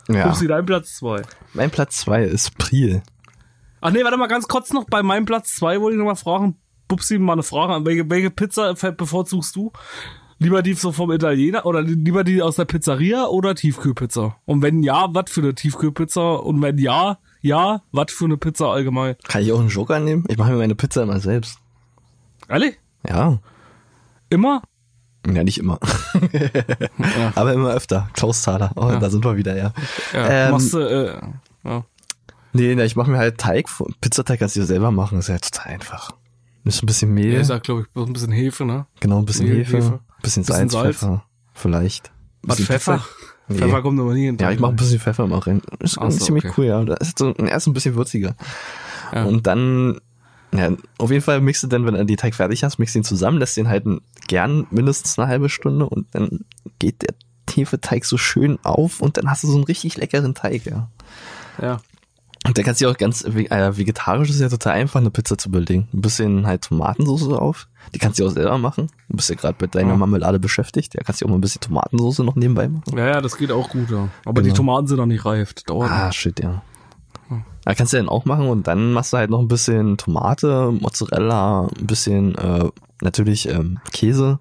[0.07, 0.27] ja.
[0.29, 1.21] Upsi, dein Platz zwei.
[1.53, 3.01] Mein Platz zwei ist Priel.
[3.81, 4.85] Ach nee, warte mal ganz kurz noch.
[4.85, 6.55] Bei meinem Platz zwei wollte ich noch mal fragen,
[6.87, 7.85] Bubsi, mal eine Frage an.
[7.85, 9.71] Welche, welche Pizza bevorzugst du?
[10.39, 14.37] Lieber die so vom Italiener oder lieber die aus der Pizzeria oder Tiefkühlpizza?
[14.45, 16.35] Und wenn ja, was für eine Tiefkühlpizza?
[16.35, 19.15] Und wenn ja, ja, was für eine Pizza allgemein?
[19.27, 20.23] Kann ich auch einen Joker nehmen?
[20.29, 21.59] Ich mache mir meine Pizza immer selbst.
[22.47, 22.79] Ehrlich?
[23.07, 23.39] Ja.
[24.29, 24.61] Immer?
[25.27, 25.77] Ja, nicht immer.
[27.35, 28.09] Aber immer öfter.
[28.13, 28.47] Klaus.
[28.47, 29.73] Oh, da sind wir wieder, ja.
[30.13, 31.19] Ja, ähm, machst du, äh,
[31.65, 31.83] ja.
[32.53, 33.67] Nee, nee, ich mache mir halt Teig.
[34.01, 35.19] Pizzateig kannst du selber machen.
[35.19, 36.11] Ist ja total einfach.
[36.65, 37.33] Ist ein bisschen Mehl.
[37.33, 38.85] Ja, ist ja, glaube ich, ein bisschen Hefe, ne?
[38.99, 39.77] genau, ein bisschen Mehl, Hefe.
[39.77, 39.99] Hefe.
[40.21, 40.97] Bisschen Bisschen Salz, Salz.
[40.97, 41.23] Pfeffer.
[41.53, 42.11] Vielleicht.
[42.43, 43.03] Was, Pfeffer?
[43.47, 43.57] Nee.
[43.57, 44.37] Pfeffer kommt aber nie hin.
[44.39, 45.61] Ja, ich mache ein bisschen Pfeffer immer rein.
[45.79, 46.53] Ist so, ziemlich okay.
[46.57, 46.83] cool, ja.
[46.85, 48.35] Das ist so erst ein bisschen würziger.
[49.11, 49.23] Ja.
[49.23, 49.99] Und dann,
[50.53, 53.03] ja, auf jeden Fall mixt du dann, wenn du den Teig fertig hast, mixt ihn
[53.03, 53.85] zusammen, lässt den halt
[54.27, 56.45] gern mindestens eine halbe Stunde und dann
[56.77, 57.15] geht der
[57.51, 60.89] Hefeteig so schön auf und dann hast du so einen richtig leckeren Teig, ja.
[61.59, 61.81] Ja.
[62.49, 65.51] Und dann kannst du auch ganz, äh, vegetarisch ist ja total einfach, eine Pizza zu
[65.51, 65.87] belegen.
[65.93, 67.67] Ein bisschen halt Tomatensauce auf.
[67.93, 68.87] Die kannst du auch selber machen.
[69.07, 69.97] Du bist ja gerade mit deiner Ja.
[69.97, 70.95] Marmelade beschäftigt.
[70.95, 72.97] Da kannst du auch mal ein bisschen Tomatensauce noch nebenbei machen.
[72.97, 74.09] Ja, ja, das geht auch gut, ja.
[74.25, 74.57] Aber die Genau.
[74.57, 75.53] Tomaten sind noch nicht reif.
[75.53, 76.63] Das dauert Ah, shit, ja.
[77.65, 80.71] Da kannst du dann auch machen und dann machst du halt noch ein bisschen Tomate,
[80.71, 82.67] Mozzarella, ein bisschen äh,
[83.03, 84.39] natürlich ähm, Käse,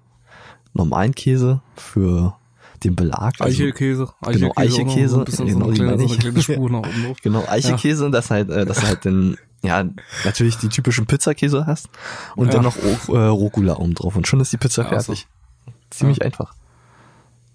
[0.73, 2.33] normalen Käse für
[2.83, 3.35] den Belag.
[3.39, 4.09] Also, Eichelkäse.
[4.25, 7.15] Genau, auch noch so bisschen Genau, so, eine kleine, so eine.
[7.21, 9.83] Genau, Eichekäse und das halt, äh, dass du halt dann, ja,
[10.25, 11.89] natürlich die typischen Pizzakäse hast
[12.35, 12.53] und Ja.
[12.53, 15.13] dann noch O- äh, Rucola oben drauf und schon ist die Pizza Ja, so.
[15.13, 15.27] fertig.
[15.89, 16.53] Ziemlich einfach.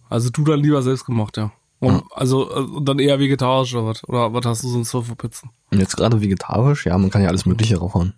[0.09, 1.53] Also du dann lieber selbst gemacht, ja.
[1.81, 4.09] Und, Also und dann eher vegetarisch oder was?
[4.09, 5.51] Oder was hast du sonst so für Pizzen?
[5.71, 8.15] Und jetzt gerade vegetarisch, ja, man kann ja alles Mögliche raufhauen.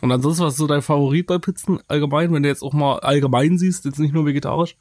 [0.00, 2.98] Und ansonsten, was ist so dein Favorit bei Pizzen allgemein, wenn du jetzt auch mal
[3.00, 4.76] allgemein siehst, jetzt nicht nur vegetarisch?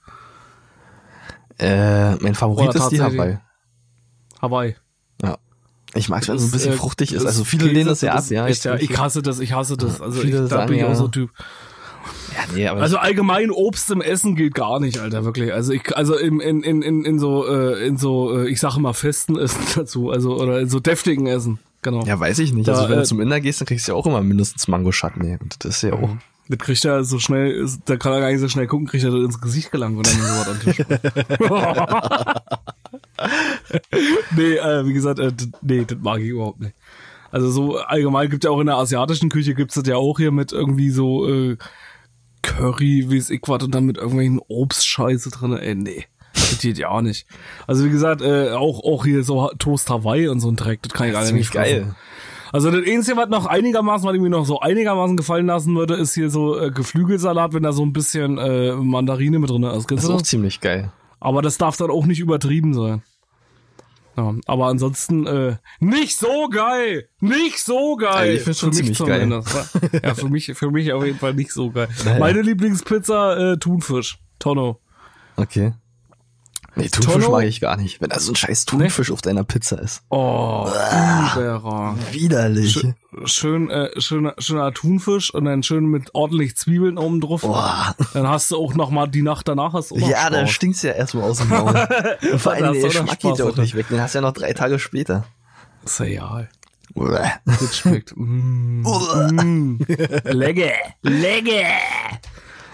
[1.62, 3.38] Äh, mein Favorit ist die Hawaii.
[4.42, 4.76] Hawaii.
[5.24, 5.38] Ja.
[5.94, 7.26] Ich mag es, wenn es so ein bisschen äh, fruchtig ist.
[7.26, 8.48] Also viele lehnen das ja ab, ja.
[8.48, 8.76] Echt, ja.
[8.76, 10.02] Ich hasse das, ich hasse das.
[10.02, 11.30] Also ich, da sagen bin ich ja- auch so Typ.
[12.36, 15.54] ja, nee, Also allgemein Obst im Essen geht gar nicht, Alter, wirklich.
[15.54, 18.80] Also ich, also in, in, in, in, in so, äh, in so, äh, ich sage
[18.80, 22.04] mal festen Essen dazu, also oder in so deftigen Essen, genau.
[22.06, 22.68] ja, weiß ich nicht.
[22.68, 24.68] Da, also wenn äh, du zum Inder gehst, dann kriegst du ja auch immer mindestens
[24.68, 25.38] Mango Chutney.
[25.42, 26.10] Und das ist ja auch.
[26.52, 29.12] Das kriegt er so schnell, da kann er gar nicht so schnell gucken, kriegt er
[29.12, 30.86] das ins Gesicht gelangt, wenn er mir sowas an den Tisch
[34.36, 35.32] nee, äh, wie gesagt, äh,
[35.62, 36.76] nee, das mag ich überhaupt nicht.
[37.32, 40.32] Also so allgemein gibt ja auch in der asiatischen Küche gibt's das ja auch hier
[40.32, 41.58] mit irgendwie so äh,
[42.42, 45.54] Curry, wie es ich was und dann mit irgendwelchen Obstscheiße drin.
[45.54, 46.06] Ey, nee.
[46.34, 47.26] Das geht ja auch nicht.
[47.68, 50.92] Also wie gesagt, äh, auch auch hier so Toast Hawaii und so ein Dreck, das
[50.92, 51.96] kann ich alle Ziemlich nicht geil.
[52.52, 56.14] Also das Einzige, was noch einigermaßen, was mir noch so einigermaßen gefallen lassen würde, ist
[56.14, 59.90] hier so äh, Geflügelsalat, wenn da so ein bisschen äh, Mandarine mit drin ist.
[59.90, 60.92] Das ist auch ziemlich geil.
[61.20, 63.04] Aber das darf dann auch nicht übertrieben sein.
[64.18, 68.10] Ja, aber ansonsten äh, nicht so geil, nicht so geil.
[68.12, 69.22] Also ich find's schon Für mich ziemlich geil.
[69.22, 70.04] zumindest.
[70.04, 71.88] ja, für mich, für mich auf jeden Fall nicht so geil.
[72.06, 72.20] Naja.
[72.20, 74.80] Meine Lieblingspizza äh, Thunfisch, Tonno.
[75.38, 75.74] Okay.
[76.76, 78.00] Nee, Thunfisch mag ich gar nicht.
[78.00, 80.04] Wenn da so ein scheiß Thunfisch auf deiner Pizza ist.
[80.10, 80.66] Oh,
[81.36, 82.14] überragend.
[82.14, 82.72] Widerlich.
[82.72, 82.96] Schön,
[83.26, 87.42] schön äh, schöner, schöner Thunfisch und dann schön mit ordentlich Zwiebeln oben drauf.
[87.42, 87.94] Boah.
[88.14, 90.52] Dann hast du auch noch mal die Nacht danach hast du Ja, da Spaß.
[90.52, 91.88] stinkt's ja erstmal aus dem Maul.
[92.32, 93.90] Und vor allem, der Geschmack geht ja auch nicht weg.
[93.90, 95.26] Den hast du ja noch drei Tage später.
[96.96, 97.32] Uah.
[97.46, 98.16] Das schmeckt.
[98.16, 99.80] mm, mm.
[100.26, 101.64] Legge, legge.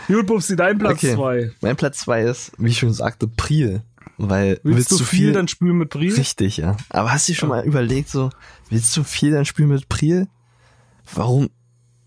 [0.07, 1.15] Gut, Bubsi, dein Platz Okay.
[1.15, 1.51] zwei.
[1.61, 3.83] Mein Platz zwei ist, wie ich schon sagte, Priel.
[4.17, 6.09] Weil Willst, du viel, dann spülen mit Brie?
[6.09, 6.75] Richtig, ja.
[6.89, 8.31] Aber hast du dir schon mal überlegt, so,
[8.69, 10.27] willst du viel dann spülen mit Priel?
[11.13, 11.49] Warum,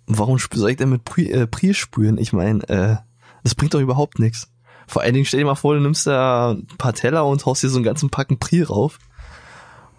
[0.07, 2.18] warum soll ich denn mit Priel, äh, Priel spülen?
[2.18, 2.96] Ich meine, äh,
[3.44, 4.48] das bringt doch überhaupt nichts.
[4.88, 7.62] Vor allen Dingen stell dir mal vor, du nimmst da ein paar Teller und haust
[7.62, 8.98] dir so einen ganzen Packen Priel rauf.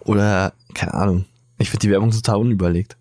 [0.00, 1.24] Oder, keine Ahnung.
[1.56, 2.98] Ich finde die Werbung total unüberlegt.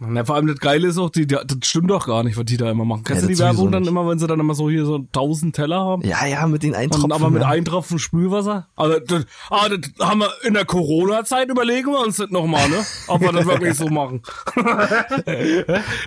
[0.00, 2.44] Na, vor allem das Geile ist auch, die, die, das stimmt doch gar nicht, was
[2.44, 3.04] die da immer machen.
[3.04, 3.90] Kennst Ja, du die Werbung dann nicht.
[3.90, 6.02] immer, wenn sie dann immer so hier so tausend Teller haben?
[6.04, 7.04] Ja, ja, mit den Eintropfen.
[7.04, 7.48] Und aber mit ja.
[7.48, 8.66] einem Tropfen Spülwasser?
[8.76, 12.84] Also, das, ah, das haben wir in der Corona-Zeit überlegen wir uns das nochmal, ne?
[13.08, 14.22] Ob wir das wirklich so machen.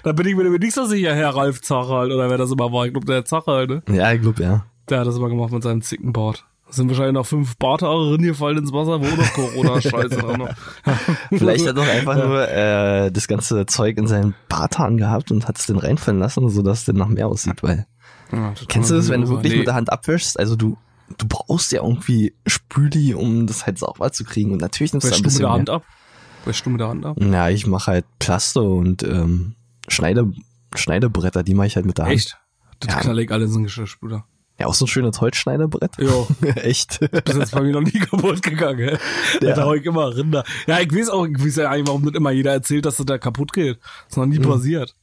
[0.04, 2.72] da bin ich mir nämlich nicht so sicher, Herr Ralf Zacher oder wer das immer
[2.72, 2.86] war.
[2.86, 3.84] Ich glaube, der Zacher ne?
[3.90, 4.66] Ja, ich glaube, ja.
[4.90, 6.46] Der hat das immer gemacht mit seinem Zickenbart.
[6.70, 10.56] Sind wahrscheinlich noch fünf Barthaare gefallen ins Wasser, wo noch Corona-Scheiße dran war.
[11.30, 15.48] Vielleicht hat er doch einfach nur äh, das ganze Zeug in seinen Barthahn gehabt und
[15.48, 17.88] hat es dann reinfallen lassen, sodass es dann nach mehr aussieht, weil
[18.32, 19.60] Ja, Kennst du das, wenn du wirklich nee.
[19.60, 20.38] mit der Hand abwischst?
[20.40, 20.78] Also du,
[21.18, 24.52] du brauchst ja irgendwie Spüli, um das halt sauber zu kriegen.
[24.52, 25.76] Und natürlich nimmst du ein Wäschst du mit bisschen der Hand mehr.
[25.78, 25.84] ab?
[26.46, 27.18] Wäschst du mit der Hand ab?
[27.22, 29.56] Ja, ich mache halt Plaste und ähm,
[29.88, 30.30] Schneide,
[30.76, 32.16] Schneidebretter, die mache ich halt mit der Hand.
[32.16, 32.38] Echt?
[32.82, 33.00] Das Ja.
[33.02, 34.26] knall ich alles in den Geschirrspüler.
[34.60, 35.92] Ja, auch so ein schönes Holzschneidebrett.
[36.00, 36.28] Ja.
[36.56, 37.00] Echt.
[37.00, 38.98] Bis jetzt bei mir noch nie kaputt gegangen.
[39.42, 39.54] Ja.
[39.54, 40.44] Da hau ich immer Rinder.
[40.66, 43.06] Ja, ich weiß auch, ich weiß ja eigentlich, warum nicht immer jeder erzählt, dass das
[43.06, 43.78] da kaputt geht.
[43.80, 44.96] Das ist noch nie passiert.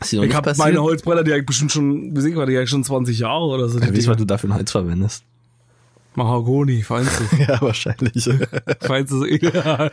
[0.00, 2.68] Ist Ich habe meine Holzbretter, die habe ich bestimmt schon, wie ich mal, die ich
[2.70, 3.78] schon 20 Jahre oder so.
[3.78, 4.08] Ja, du, Dinger.
[4.08, 5.24] was du dafür ein Holz verwendest?
[6.14, 7.24] Mahagoni, feinste.
[7.38, 8.28] Ja, wahrscheinlich.
[8.80, 9.90] feinste, ja.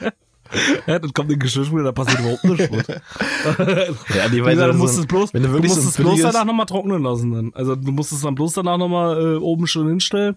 [0.87, 2.87] Ja, dann kommt in den Geschirrspüler, da passiert überhaupt nichts mit.
[4.15, 5.87] ja, die gesagt, du so musst ein- es bloß, wenn du du wirklich musst so
[5.87, 7.51] ein es bloß danach nochmal trocknen lassen dann.
[7.53, 10.35] Also du musst es dann bloß danach nochmal äh, oben schön hinstellen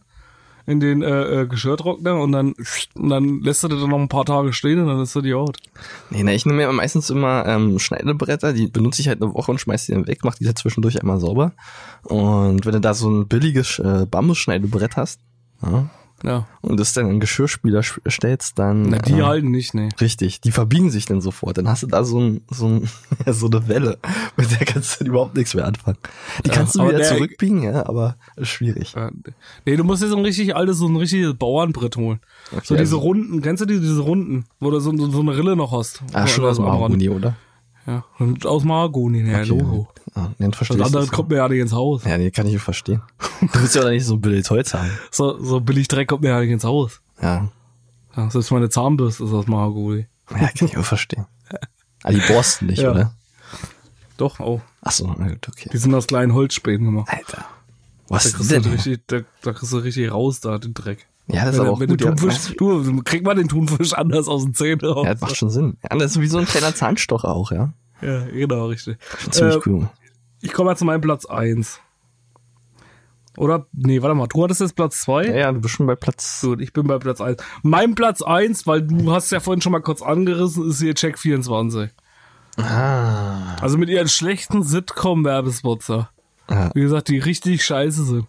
[0.66, 2.54] in den äh, äh, Geschirrtrockner und dann
[2.94, 5.22] und dann lässt du das dann noch ein paar Tage stehen und dann ist das
[5.22, 5.56] die out.
[6.10, 9.50] Nee, nee, ich nehme mir meistens immer ähm, Schneidebretter, die benutze ich halt eine Woche
[9.50, 11.52] und schmeiß die dann weg, mach die halt zwischendurch einmal sauber.
[12.02, 15.20] Und wenn du da so ein billiges äh, Bambusschneidebrett hast,
[15.62, 15.88] ja,
[16.22, 16.46] Ja.
[16.60, 19.88] und das dann in Geschirrspüler sch- stellst, dann Na, die äh, halten nicht, nee.
[20.00, 21.56] richtig, die verbiegen sich dann sofort.
[21.58, 22.88] Dann hast du da so, ein, so, ein,
[23.26, 23.98] so eine Welle,
[24.36, 25.98] mit der kannst du dann überhaupt nichts mehr anfangen.
[26.44, 28.94] Die Ja, kannst du wieder der- zurückbiegen, ja, aber ist schwierig.
[28.96, 29.10] Äh,
[29.66, 32.20] Nee, du musst dir so ein richtig altes, so ein richtiges Bauernbrett holen.
[32.52, 35.36] Okay, so diese also- Runden, kennst du die, diese Runden, wo du so, so, eine
[35.36, 36.02] Rille noch hast?
[36.12, 36.64] Ah, schon aus dem.
[36.66, 37.36] Mahagoni, oder?
[37.86, 39.88] Ja, und aus Mahagoni, ja, Okay, Logo.
[40.14, 41.10] Ja, Das verstehst andere du.
[41.12, 42.04] kommt mir ja nicht ins Haus.
[42.04, 43.02] Ja, nee, kann ich verstehen.
[43.40, 44.90] Du willst ja auch nicht so ein billiges Holz haben.
[45.10, 47.00] So, so billig Dreck kommt mir ja nicht ins Haus.
[47.22, 47.48] Ja,
[48.16, 50.06] Ja, selbst meine Zahnbürste ist aus Mahagoni.
[50.30, 51.26] ja kann ich auch verstehen.
[52.02, 52.92] Ah, die borsten nicht, Ja.
[52.92, 53.14] oder?
[54.16, 54.60] Doch, oh.
[54.80, 55.68] Ach so, na gut, okay.
[55.72, 57.10] Die sind aus kleinen Holzspäten gemacht.
[57.10, 57.44] Alter.
[58.08, 58.64] Was Da ist denn?
[58.64, 61.06] richtig, da, da kriegst du richtig raus, da, den Dreck.
[61.32, 61.88] Ja, das ist aber auch gut.
[62.00, 65.04] du Ja, Thunfisch, du, krieg mal den Thunfisch anders aus den Zähnen raus.
[65.06, 65.76] ja, das macht schon Sinn.
[65.82, 67.72] Ja, das ist wie so ein kleiner Zahnstocher auch, ja.
[68.02, 68.98] Ja, genau, richtig.
[69.30, 69.88] Ziemlich Äh, cool.
[70.42, 71.80] Ich komme mal zu meinem Platz 1.
[73.36, 73.66] Oder?
[73.72, 75.26] Nee, warte mal, du hattest jetzt Platz 2?
[75.26, 76.40] Ja, ja, du bist schon bei Platz.
[76.42, 77.42] Gut, ich bin bei Platz 1.
[77.62, 81.18] Mein Platz 1, weil du hast ja vorhin schon mal kurz angerissen, ist hier Check
[81.18, 81.90] 24.
[82.56, 83.56] Ah.
[83.60, 85.88] Also mit ihren schlechten Sitcom-Werbespots.
[85.88, 86.70] Ja.
[86.74, 88.26] Wie gesagt, die richtig scheiße sind.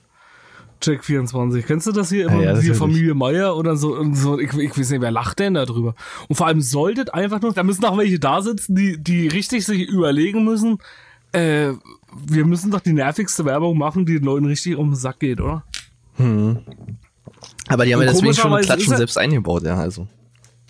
[0.82, 1.66] Check 24.
[1.66, 2.76] Kennst du das hier immer Ja, ja, hier.
[2.76, 3.96] Familie Meier oder so?
[3.96, 5.96] Und so ich, ich weiß nicht, wer lacht denn da drüber?
[6.28, 9.66] Und vor allem solltet einfach nur, da müssen auch welche da sitzen, die, die richtig
[9.66, 10.80] sich überlegen müssen,
[11.32, 11.72] äh,
[12.28, 15.40] wir müssen doch die nervigste Werbung machen, die den Leuten richtig um den Sack geht,
[15.40, 15.64] oder?
[17.68, 20.08] Aber die haben Und ja deswegen schon Klatschen selbst eingebaut, ja, also.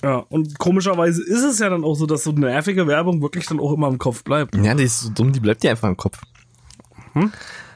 [0.04, 3.60] Ja, und komischerweise ist es ja dann auch so, dass so nervige Werbung wirklich dann
[3.60, 4.56] auch immer im Kopf bleibt.
[4.56, 6.20] Ja, die ist so dumm, die bleibt dir einfach im Kopf.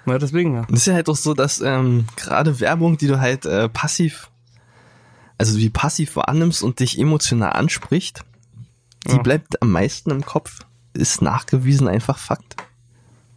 [0.06, 0.68] Na, deswegen, ja.
[0.70, 4.30] Es ist ja halt auch so, dass ähm, gerade Werbung, die du halt äh, passiv,
[5.38, 8.24] also wie passiv wahrnimmst und dich emotional anspricht,
[9.08, 9.22] die Ja.
[9.22, 10.62] bleibt am meisten im Kopf.
[10.94, 12.56] Ist nachgewiesen einfach Fakt.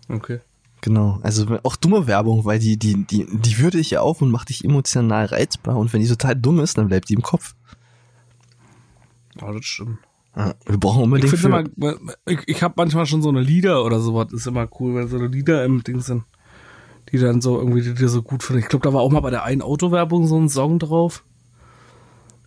[0.08, 0.40] Okay.
[0.80, 1.18] Genau.
[1.22, 4.48] Also auch dumme Werbung, weil die, die, die, die würde dich ja auf und macht
[4.50, 5.76] dich emotional reizbar.
[5.76, 7.54] Und wenn die total dumm ist, dann bleibt die im Kopf.
[9.40, 9.98] Ja, das stimmt.
[10.36, 11.96] Ja, wir brauchen Ich unbedingt finde für, immer,
[12.26, 15.16] ich, ich habe manchmal schon so eine Lieder oder sowas, ist immer cool, wenn so
[15.16, 16.22] eine Lieder im Ding sind,
[17.12, 18.62] die dann so irgendwie die dir so gut finden.
[18.62, 21.24] Ich glaube, da war auch mal bei der einen Autowerbung so ein Song drauf.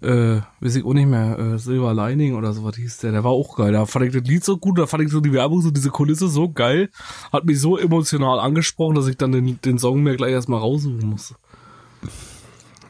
[0.02, 3.32] Äh, weiß ich auch nicht mehr, äh, Silver Lining oder sowas hieß der, der war
[3.32, 3.72] auch geil.
[3.72, 5.92] Da fand ich das Lied so gut, da fand ich so die Werbung, so diese
[5.92, 6.90] Kulisse so geil,
[7.32, 11.08] hat mich so emotional angesprochen, dass ich dann den, den Song mir gleich erstmal raussuchen
[11.08, 11.36] musste.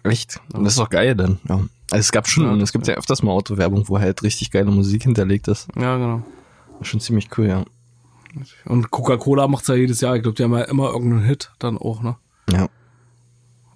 [0.03, 0.39] echt.
[0.53, 1.39] Und das ist doch geil dann.
[1.49, 1.55] Ja.
[1.91, 4.71] Also es gab schon, Ja, es gibt ja öfters mal Autowerbung, wo halt richtig geile
[4.71, 5.67] Musik hinterlegt ist.
[5.75, 6.23] Ja, genau.
[6.81, 7.65] Schon ziemlich cool, ja.
[8.65, 10.15] Und Coca-Cola macht's ja jedes Jahr.
[10.15, 12.15] Ich glaube, die haben ja immer irgendeinen Hit dann auch, ne?
[12.51, 12.67] Ja.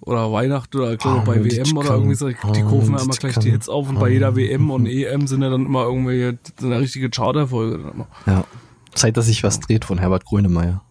[0.00, 3.02] oder Weihnachten oder ich glaube Ah, bei WM oder irgendwie so, die ah, kaufen ja
[3.02, 5.84] immer gleich die Hits auf und bei jeder WM und EM sind ja dann immer
[5.84, 7.78] irgendwelche, sind eine richtige Charterfolge.
[7.78, 8.06] dann immer.
[8.26, 8.44] Ja.
[8.94, 10.82] Zeit, dass sich was dreht von Herbert Grönemeyer.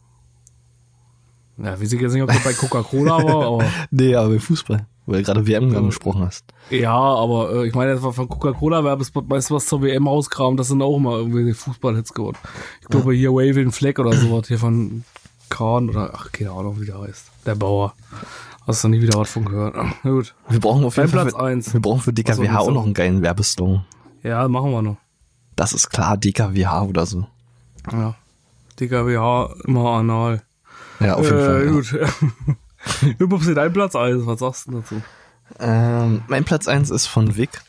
[1.57, 4.85] Ja, weiß ich jetzt nicht, ob das bei Coca-Cola war, aber Nee, aber bei Fußball.
[5.05, 6.45] Weil du gerade WM angesprochen hast.
[6.71, 10.07] ja, aber äh, ich meine, das war von Coca-Cola Werbespot, weißt du, was zur WM
[10.07, 12.37] rauskam, das sind auch immer irgendwelche Fußball-Hits geworden.
[12.81, 15.03] Ich glaube hier Waving Flag oder sowas hier von
[15.49, 17.29] Kahn oder ach, keine Ahnung, wie der heißt.
[17.45, 17.93] Der Bauer.
[18.65, 19.75] Hast du nie wieder was von gehört.
[19.75, 20.33] Na gut.
[20.49, 21.73] Wir brauchen auf jeden Fall Platz für, eins.
[21.73, 23.85] wir brauchen für DKWH auch noch einen geilen Werbeslogan.
[24.23, 24.97] Ja, machen wir noch.
[25.55, 27.27] Das ist klar, DKWH oder so.
[27.91, 28.15] Ja.
[28.79, 30.41] DKWH immer anal.
[30.99, 31.65] Ja, auf jeden äh, Fall.
[31.65, 31.71] Ja.
[31.71, 31.95] Gut.
[33.19, 35.01] dir deinen Platz ein, was sagst du dazu?
[35.59, 37.61] Ähm, mein Platz eins ist von Vic.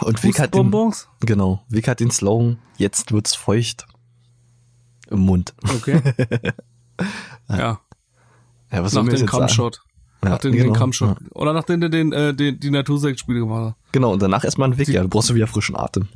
[0.00, 0.72] Und Vic hat den,
[1.20, 3.86] genau, Vic hat den Slogan, jetzt wird's feucht
[5.10, 5.54] im Mund.
[5.64, 6.00] Okay.
[7.48, 7.80] ja,
[8.70, 9.26] Ja, was nach dem sagen?
[9.26, 9.82] Kampfshot.
[10.22, 11.16] Ja, nachdem du genau, den ja.
[11.32, 14.88] oder nachdem du den, äh, den, die Natursekt-Spiele gemacht Genau, und danach erstmal ein Weg,
[14.88, 16.08] ja, du brauchst ja wieder frischen Atem.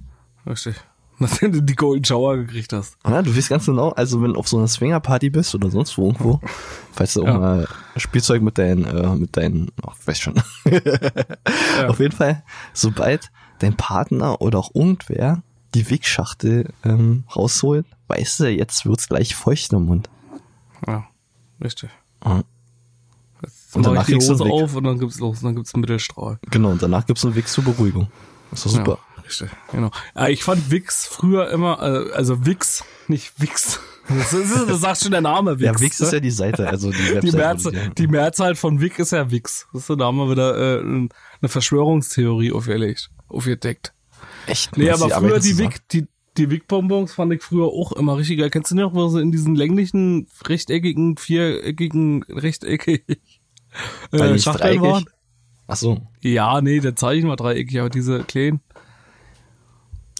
[0.44, 0.66] hast.
[0.66, 0.76] Richtig.
[1.18, 2.96] Nachdem du die Golden Shower gekriegt hast.
[3.06, 5.96] Ja, du weißt ganz genau, also wenn du auf so einer Swingerparty bist oder sonst
[5.96, 6.40] wo irgendwo,
[6.92, 7.38] falls du auch Ja.
[7.38, 10.34] mal Spielzeug mit deinen, äh, mit deinen, ach, weiß schon.
[11.88, 12.42] Auf jeden Fall,
[12.72, 15.42] sobald dein Partner oder auch irgendwer
[15.74, 20.08] die Wegschachtel ähm, rausholt, weißt du, jetzt wird's gleich feucht im Mund.
[20.86, 21.04] Ja,
[21.62, 21.90] richtig.
[22.24, 22.42] Ja.
[23.42, 24.50] Jetzt Und danach kriegst du Weg.
[24.52, 26.38] auf und dann gibt's los, und dann gibt's einen Mittelstrahl.
[26.50, 28.08] Genau, und danach gibt's einen Weg zur Beruhigung.
[28.50, 28.98] Das ist doch super.
[29.13, 29.13] Ja,
[29.70, 29.90] genau.
[30.14, 33.80] Ja, ich fand Wix früher immer, äh, also Wix, nicht Wix.
[34.06, 35.64] Das, ist, das sagt schon der Name Wix.
[35.64, 36.18] Ja, Wix ist ne?
[36.18, 37.22] ja die Seite, also die die, Webseite.
[37.22, 39.66] wo Mehrzahl, die Mehrzahl von Wix ist ja Wix.
[39.72, 41.08] Das ist, da haben wir wieder äh, eine
[41.48, 43.94] Verschwörungstheorie aufgelegt, aufgedeckt.
[44.46, 44.76] Echt?
[44.76, 45.56] Nee, aber früher die?
[45.56, 46.06] Wick, die,
[46.36, 48.50] die Wick-Bonbons fand ich früher auch immer richtig geil.
[48.50, 53.04] Kennst du noch, wo sie in diesen länglichen, rechteckigen, viereckigen, rechteckig
[54.10, 55.04] Weil äh, Schachteln waren?
[55.66, 56.02] Ach so.
[56.20, 58.60] Ja, nee, der Zeichen war dreieckig, aber diese kleinen.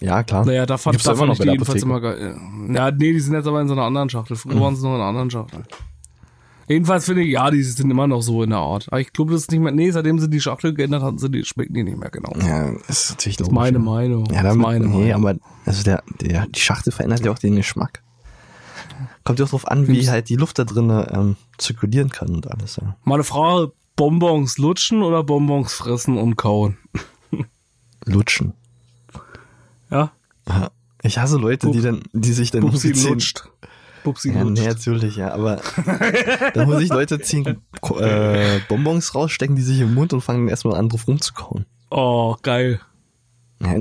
[0.04, 0.44] Ja, klar.
[0.44, 2.36] Naja, da fand, Gibt's da immer fand noch ich die jedenfalls immer geil.
[2.72, 4.36] Ja, nee, die sind jetzt aber in so einer anderen Schachtel.
[4.36, 5.62] Früher waren sie noch in einer anderen Schachtel.
[6.66, 8.86] Jedenfalls finde ich, ja, die sind immer noch so in der Art.
[8.88, 11.34] Aber ich glaube, das ist nicht mehr, nee, seitdem sie die Schachtel geändert hatten, sind
[11.34, 12.32] die, schmecken die nicht mehr genau.
[12.40, 13.78] Ja, ist natürlich Das ist meine.
[13.78, 14.24] Meinung.
[14.32, 15.28] Ja, das ist meine nee, Meinung.
[15.28, 18.02] aber also der, der, die Schachtel verändert ja auch den Geschmack.
[19.24, 22.28] Kommt ja auch drauf an, wie Nimmst- halt die Luft da drin ähm, zirkulieren kann
[22.30, 22.96] und alles, ja.
[23.04, 26.78] Meine Frage, Bonbons lutschen oder Bonbons fressen und kauen?
[28.06, 28.54] Lutschen.
[29.90, 30.12] Ja.
[31.02, 33.44] Ich hasse Leute, die dann, die sich dann Bubsi zehn- lutscht.
[34.04, 34.62] Bubsi Ja, lutscht.
[34.62, 35.60] nee, natürlich, ja, aber
[36.54, 37.58] da muss ich Leute ziehen,
[38.00, 41.64] äh, Bonbons rausstecken, die sich im Mund und fangen erstmal an, drauf rumzukauen.
[41.90, 42.80] Oh, geil.
[43.60, 43.76] Ja,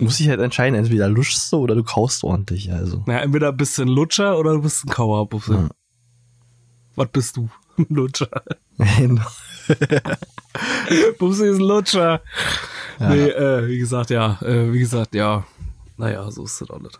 [0.00, 3.02] muss ich halt entscheiden, entweder luschst du oder du kaust ordentlich, also.
[3.06, 5.52] Na, entweder bist du ein Lutscher oder du bist ein Kauer, Bubsi.
[5.54, 5.68] Ja.
[6.96, 7.48] Was bist du?
[7.76, 8.28] Ein Lutscher.
[11.18, 12.20] Bubsi ist ein Lutscher.
[12.98, 15.44] Nee, äh, wie gesagt, ja, äh, wie gesagt, ja.
[15.96, 16.92] Naja, so ist das alles.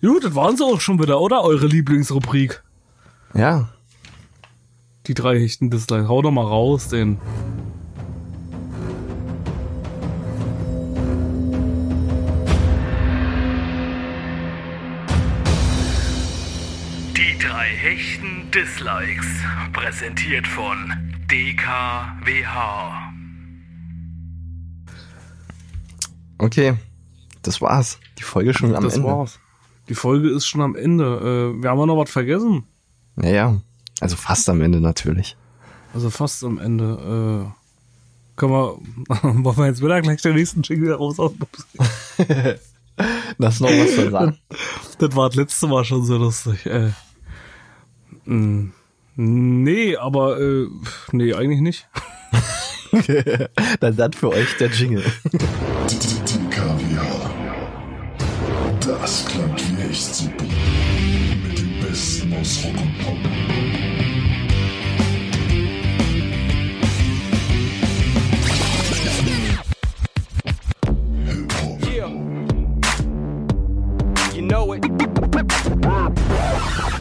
[0.00, 1.42] Gut, das waren sie auch schon wieder, oder?
[1.42, 2.62] Eure Lieblingsrubrik.
[3.34, 3.68] ja,
[5.06, 6.08] Die drei Hechten Dislikes.
[6.08, 7.18] Hau doch mal raus, den.
[17.16, 19.26] Die drei Hechten Dislikes.
[19.72, 20.92] Präsentiert von
[21.30, 23.03] DKWH.
[26.44, 26.74] Okay.
[27.42, 27.98] Das war's.
[28.18, 29.06] Die Folge ist schon am das Ende.
[29.08, 29.38] war's.
[29.88, 31.04] Die Folge ist schon am Ende.
[31.04, 32.64] Äh, wir haben ja noch was vergessen.
[33.16, 33.60] Naja,
[34.00, 35.36] also fast am Ende natürlich.
[35.92, 37.52] Also fast am Ende.
[37.52, 38.78] Äh, können wir,
[39.44, 41.16] wollen wir jetzt wieder gleich den nächsten Jingle raus?
[43.38, 44.38] Das ist noch was zu sagen.
[44.98, 46.66] Das war das letzte Mal schon so lustig.
[46.66, 46.92] Äh,
[48.26, 48.70] mh,
[49.16, 50.68] nee, aber äh,
[51.10, 51.88] nee, eigentlich nicht.
[53.80, 55.04] dann, dann für euch der Jingle.
[58.86, 60.44] Das klang wie echt super.
[61.42, 63.16] Mit dem Besten aus Rock und Pop.
[71.90, 72.08] Yeah.
[74.34, 74.84] You know it.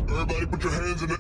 [0.10, 1.18] Everybody put your hands in the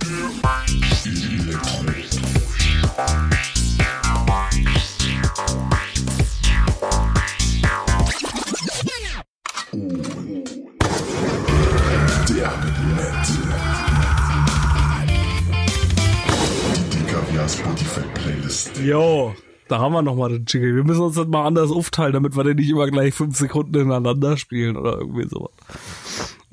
[18.81, 19.33] Jo,
[19.67, 20.75] da haben wir nochmal den Jingle.
[20.75, 23.75] Wir müssen uns das mal anders aufteilen, damit wir den nicht immer gleich fünf Sekunden
[23.75, 25.51] ineinander spielen oder irgendwie sowas.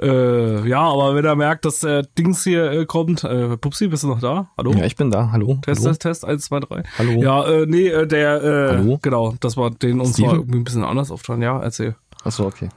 [0.01, 4.03] Äh, ja, aber wenn er merkt, dass der Dings hier äh, kommt, äh, Pupsi, bist
[4.03, 4.51] du noch da?
[4.57, 4.73] Hallo?
[4.73, 5.31] Ja, ich bin da.
[5.33, 5.59] Hallo.
[5.61, 5.91] Test, Hallo.
[5.91, 6.83] Test, Test, 1, 2, 3.
[6.99, 7.23] Hallo.
[7.23, 8.99] Ja, äh, nee, äh, der, äh, Hallo?
[9.03, 10.29] genau, das war den uns Steven?
[10.29, 11.43] mal irgendwie ein bisschen anders aufteilen.
[11.43, 11.97] Ja, erzähl.
[12.25, 12.69] Achso, okay.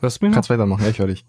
[0.00, 0.36] Hörst du mich noch?
[0.36, 0.82] Kannst weitermachen.
[0.82, 1.24] Ja, ich höre dich.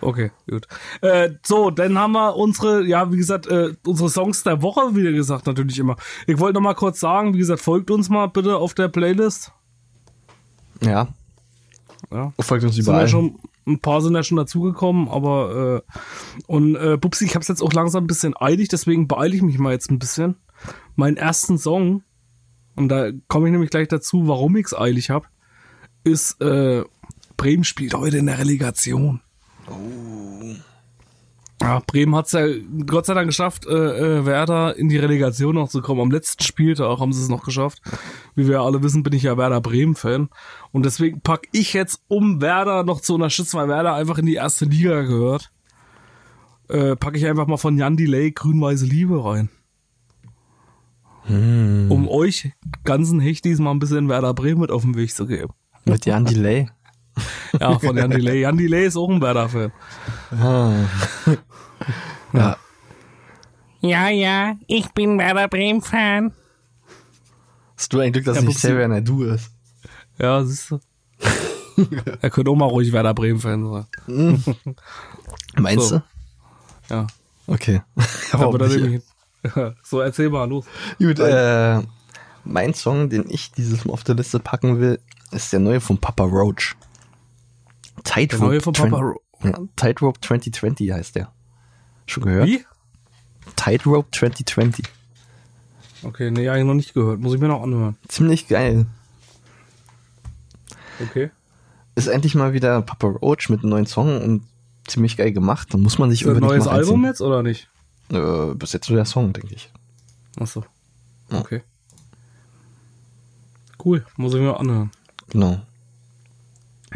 [0.00, 0.66] Okay, gut.
[1.00, 5.12] Äh, so, dann haben wir unsere, ja, wie gesagt, äh, unsere Songs der Woche, wie
[5.12, 5.96] gesagt, natürlich immer.
[6.26, 9.52] Ich wollte noch mal kurz sagen, wie gesagt, folgt uns mal bitte auf der Playlist.
[10.82, 11.08] Ja.
[12.12, 12.32] Ja.
[12.40, 13.02] Folgt uns Sind überall.
[13.02, 17.48] ja schon, ein paar sind ja schon dazugekommen, aber äh, und äh, Bubsi, ich hab's
[17.48, 20.36] jetzt auch langsam ein bisschen eilig, deswegen beeile ich mich mal jetzt ein bisschen.
[20.94, 22.02] Meinen ersten Song,
[22.76, 25.28] und da komme ich nämlich gleich dazu, warum ich's eilig hab,
[26.04, 26.84] ist äh,
[27.36, 29.20] Bremen spielt heute in der Relegation.
[31.60, 32.46] Ja, Bremen hat's ja
[32.86, 33.72] Gott sei Dank geschafft, äh,
[34.18, 36.00] äh, Werder in die Relegation noch zu kommen.
[36.00, 37.80] Am letzten Spieltag haben sie es noch geschafft.
[38.34, 40.28] Wie wir alle wissen, bin ich ja Werder Bremen-Fan.
[40.72, 44.34] Und deswegen pack ich jetzt, um Werder noch zu unterstützen, weil Werder einfach in die
[44.34, 45.50] erste Liga gehört,
[46.68, 49.48] äh, packe ich einfach mal von Jan Delay Grün-Weiße Liebe rein.
[51.88, 52.52] um euch
[52.84, 55.52] ganzen Hechtis mal ein bisschen Werder Bremen mit auf den Weg zu geben.
[55.84, 56.68] Mit Jan Delay.
[57.60, 58.40] Ja, von Jan Delay.
[58.42, 59.72] Jan Delay ist auch ein Werder-Fan.
[62.32, 62.56] Ja.
[63.80, 66.32] Ja, ja, ich bin Werder Bremen-Fan.
[67.76, 68.56] Hast du ein Glück, dass Ja, nicht.
[68.58, 69.50] Xavier Naidu ist.
[70.18, 70.80] Ja, siehst du.
[72.20, 74.44] er könnte auch mal ruhig Werder Bremen-Fan sein.
[75.56, 75.98] Meinst So.
[75.98, 76.02] du?
[76.94, 77.06] Ja.
[77.46, 77.82] Okay.
[78.32, 78.76] Aber nicht.
[78.80, 79.02] nämlich,
[79.82, 80.64] so, erzähl mal, los.
[80.98, 81.80] Gut, äh,
[82.44, 84.98] mein Song, den ich dieses Mal auf der Liste packen will,
[85.30, 86.74] ist der neue von Papa Roach.
[88.06, 88.40] Tightrope.
[88.40, 91.32] Der neue von Papa Ro- Ja, Tightrope 2020 heißt der.
[92.06, 92.46] Schon gehört?
[92.48, 92.64] Wie?
[93.56, 94.86] Tightrope 2020.
[96.02, 97.20] Okay, nee, eigentlich noch nicht gehört.
[97.20, 97.96] Muss ich mir noch anhören.
[98.08, 98.86] Ziemlich geil.
[101.02, 101.30] Okay.
[101.94, 104.42] Ist endlich mal wieder Papa Roach mit einem neuen Song und
[104.86, 105.72] ziemlich geil gemacht.
[105.72, 107.68] Da muss man sich Ist das ein neues Album jetzt oder nicht?
[108.10, 109.70] Äh, bis jetzt so der Song, denke ich.
[110.38, 110.64] Achso.
[111.32, 111.62] Okay.
[113.84, 114.90] Cool, muss ich mir anhören.
[115.30, 115.60] Genau.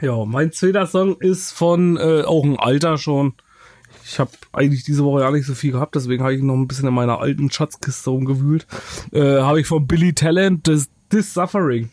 [0.01, 3.35] Ja, mein zweiter Song ist von äh, auch ein Alter schon.
[4.05, 6.69] Ich habe eigentlich diese Woche ja nicht so viel gehabt, deswegen habe ich noch ein
[6.69, 8.67] bisschen in meiner alten Schatzkiste rumgewühlt.
[9.13, 11.91] Äh, habe ich von Billy Talent This, This Suffering.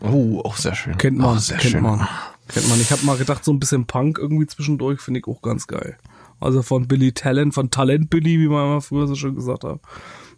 [0.00, 0.98] Oh, auch sehr schön.
[0.98, 1.82] Kennt man, Auch sehr kennt schön.
[1.82, 2.06] man.
[2.48, 2.80] Kennt man.
[2.80, 5.96] Ich habe mal gedacht, so ein bisschen Punk irgendwie zwischendurch finde ich auch ganz geil.
[6.40, 9.80] Also von Billy Talent, von Talent Billy, wie man immer früher so schön gesagt hat.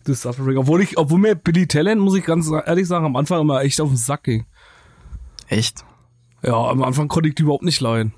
[0.05, 0.57] This Suffering.
[0.57, 3.81] Obwohl ich, obwohl mir Billy Talent, muss ich ganz ehrlich sagen, am Anfang immer echt
[3.81, 4.45] auf den Sack ging.
[5.49, 5.85] Echt?
[6.43, 8.13] Ja, am Anfang konnte ich die überhaupt nicht leihen.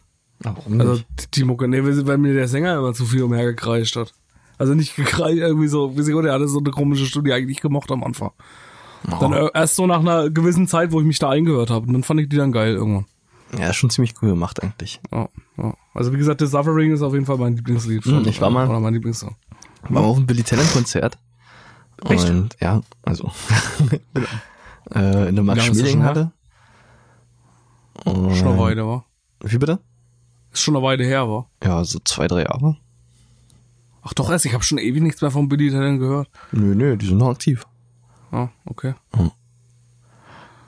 [0.45, 1.07] Ah, Warum Also nicht?
[1.35, 4.13] die- die Mucke, nee, weil mir der Sänger immer zu viel umher gekreischt hat.
[4.59, 7.61] Also nicht gekreischt, irgendwie so, wie sie der hatte so eine komische Stimme, die eigentlich
[7.61, 8.31] gemocht am Anfang.
[9.21, 11.87] Dann äh, erst so nach einer gewissen Zeit, wo ich mich da eingehört habe.
[11.87, 13.07] Und dann fand ich die dann geil irgendwann.
[13.57, 15.01] Ja, ist schon ziemlich cool gemacht eigentlich.
[15.13, 15.75] Ja, ja.
[15.95, 18.05] Also wie gesagt, The Suffering ist auf jeden Fall mein Lieblingslied.
[18.05, 19.37] Hm, ich war mal- Oder mein Lieblingssong.
[19.83, 21.17] War mal auf einem Billy Talent Konzert.
[22.09, 22.29] Echt?
[22.29, 23.31] Und ja, also
[24.95, 26.33] äh, in der Max Schmeling hatte.
[28.05, 29.05] Und, Schon eine Weile, war.
[29.43, 29.79] Wie bitte?
[30.53, 31.51] Ist schon eine Weile her, war.
[31.63, 32.77] Ja, so zwei, drei Jahre.
[34.03, 36.29] Ach doch, erst, ich habe schon ewig nichts mehr von Billy Talent gehört.
[36.53, 37.67] Nö, nö, die sind noch aktiv.
[38.31, 38.95] Ah, okay.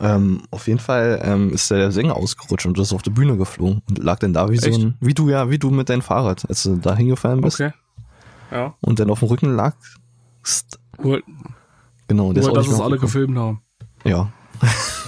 [0.02, 3.82] Ähm, auf jeden Fall ähm, ist der Sänger ausgerutscht und ist auf die Bühne geflogen
[3.88, 4.80] und lag dann da wie so Echt?
[4.80, 7.72] ein, wie du ja, wie du mit deinem Fahrrad, als du da hingefallen bist Okay.
[8.50, 8.74] Ja.
[8.80, 9.74] und dann auf dem Rücken lag.
[11.02, 11.22] Nur,
[12.08, 13.60] Genau, der nur ist auch dass es alle gefilmt haben.
[14.04, 14.32] Ja,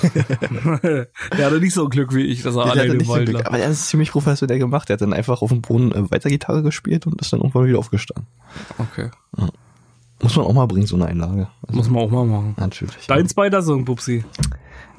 [0.82, 3.46] der hatte nicht so Glück wie ich, dass er alleine im Wald lag.
[3.46, 4.88] aber er ist ziemlich professionell gemacht.
[4.88, 7.66] Der hat dann einfach auf dem Boden äh, weiter Gitarre gespielt und ist dann irgendwann
[7.66, 8.26] wieder aufgestanden.
[8.78, 9.10] Okay.
[10.22, 11.48] Muss man auch mal bringen, so eine Einlage.
[11.66, 12.54] Also, Muss man auch mal machen.
[12.56, 13.06] natürlich.
[13.06, 14.24] Dein zweiter Song, Pupsi.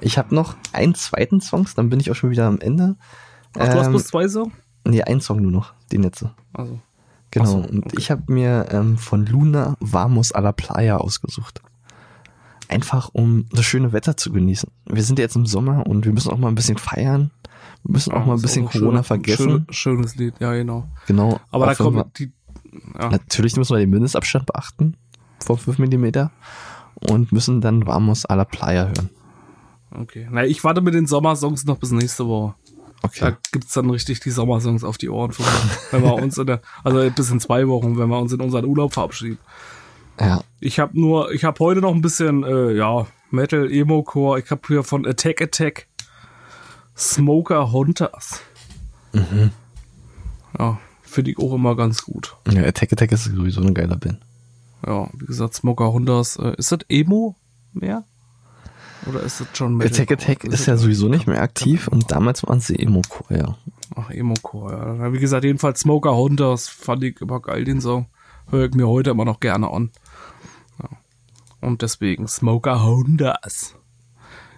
[0.01, 2.95] Ich habe noch einen zweiten Song, dann bin ich auch schon wieder am Ende.
[3.57, 4.51] Ach, du hast Ähm, bloß zwei Songs?
[4.85, 6.31] Nee, einen Song nur noch, den letzte.
[6.53, 6.79] Also.
[7.31, 7.45] Genau.
[7.45, 7.95] So, Und okay.
[7.97, 11.61] ich habe mir ähm, von Luna Vamos a la Playa ausgesucht.
[12.73, 14.69] Einfach um das schöne Wetter zu genießen.
[14.85, 17.31] Wir sind jetzt im Sommer und wir müssen auch mal ein bisschen feiern.
[17.83, 19.49] Wir müssen auch mal ein bisschen Corona schön- vergessen.
[19.49, 20.87] Schön, schönes Lied, ja, genau.
[21.07, 21.39] Genau.
[21.51, 22.31] Aber da wir- kommt die.
[22.99, 24.95] Ja, Natürlich müssen wir den Mindestabstand beachten
[25.39, 26.29] von 5 mm
[27.11, 29.09] und müssen dann Vamos a la Playa hören.
[29.91, 30.27] okay.
[30.31, 32.55] Na, ich warte mit den Sommersongs noch bis nächste Woche.
[33.03, 33.19] Okay.
[33.19, 35.45] Da gibt's dann richtig die Sommersongs auf die Ohren von
[35.91, 38.65] wenn wir uns in der, also bis in zwei Wochen, wenn wir uns in unseren
[38.65, 39.37] Urlaub verabschieden.
[40.19, 40.41] Ja.
[40.59, 44.39] Ich habe nur, ich habe heute noch ein bisschen, äh, ja, Metal, Emo-Core.
[44.39, 45.87] Ich habe hier von Attack Attack
[46.95, 48.41] Smoker Hunters.
[49.13, 49.51] Mhm.
[50.57, 52.35] Ja, finde ich auch immer ganz gut.
[52.51, 52.63] ja.
[52.63, 54.19] Attack Attack ist sowieso eine geile Band.
[54.85, 56.35] Ja, wie gesagt, Smoker Hunters.
[56.37, 57.35] Äh, ist das Emo
[57.73, 58.03] mehr?
[59.07, 59.91] Oder ist das schon Metal?
[59.91, 63.57] Attack Attack ist ja sowieso nicht mehr aktiv und damals waren sie Emo-Core, ja.
[63.95, 65.13] Ach, Emo-Core, ja.
[65.13, 68.05] Wie gesagt, jedenfalls Smoker Hunters fand ich immer geil, den Song.
[68.49, 69.91] Höre ich mir heute immer noch gerne an.
[71.63, 73.75] Und deswegen Smoker Hunters.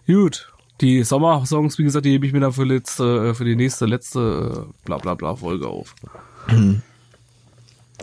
[0.07, 0.51] Gut.
[0.81, 3.85] Die Sommersongs, wie gesagt, die hebe ich mir dann für, letzte, äh, für die nächste,
[3.85, 5.95] letzte äh, bla bla bla Folge auf.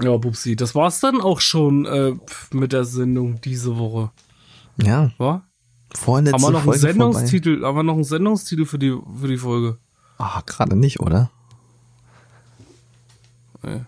[0.00, 2.14] ja, Bubsi, das war's dann auch schon äh,
[2.52, 4.10] mit der Sendung diese Woche.
[4.78, 5.42] Ja, Wa?
[5.94, 9.28] vorletzte Haben wir noch einen Folge Sendungstitel, haben wir noch einen Sendungstitel für die, für
[9.28, 9.78] die Folge?
[10.16, 11.30] Ah, gerade nicht, oder?
[13.62, 13.82] Nee.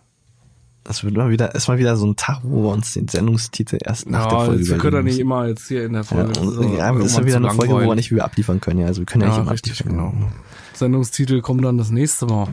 [0.85, 3.78] Das wird mal wieder, ist mal wieder so ein Tag, wo wir uns den Sendungstitel
[3.82, 6.03] erst nach der Ja, Folge jetzt, wir können ja nicht immer jetzt hier in der
[6.03, 6.39] Ja, Folge.
[6.41, 8.80] und, so ja, ist ja wieder eine Folge, wo wir nicht wieder abliefern können.
[8.80, 10.12] Ja, also wir können ja, Ja, nicht immer richtig, abliefern.
[10.12, 10.30] genau.
[10.74, 12.49] Sendungstitel kommt dann das nächste Mal.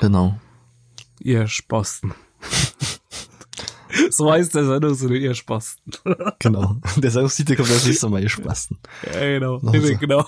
[0.00, 0.38] Genau.
[1.20, 2.14] Ihr Spasten.
[4.10, 5.92] So heißt der Sendungstitel, ihr Spasten.
[6.38, 6.76] Genau.
[6.96, 8.78] Der Sendungstitel kommt das nächste Mal, ihr Spasten.
[9.12, 9.58] ja, genau.
[9.62, 9.96] Noch so.
[9.96, 10.24] genau.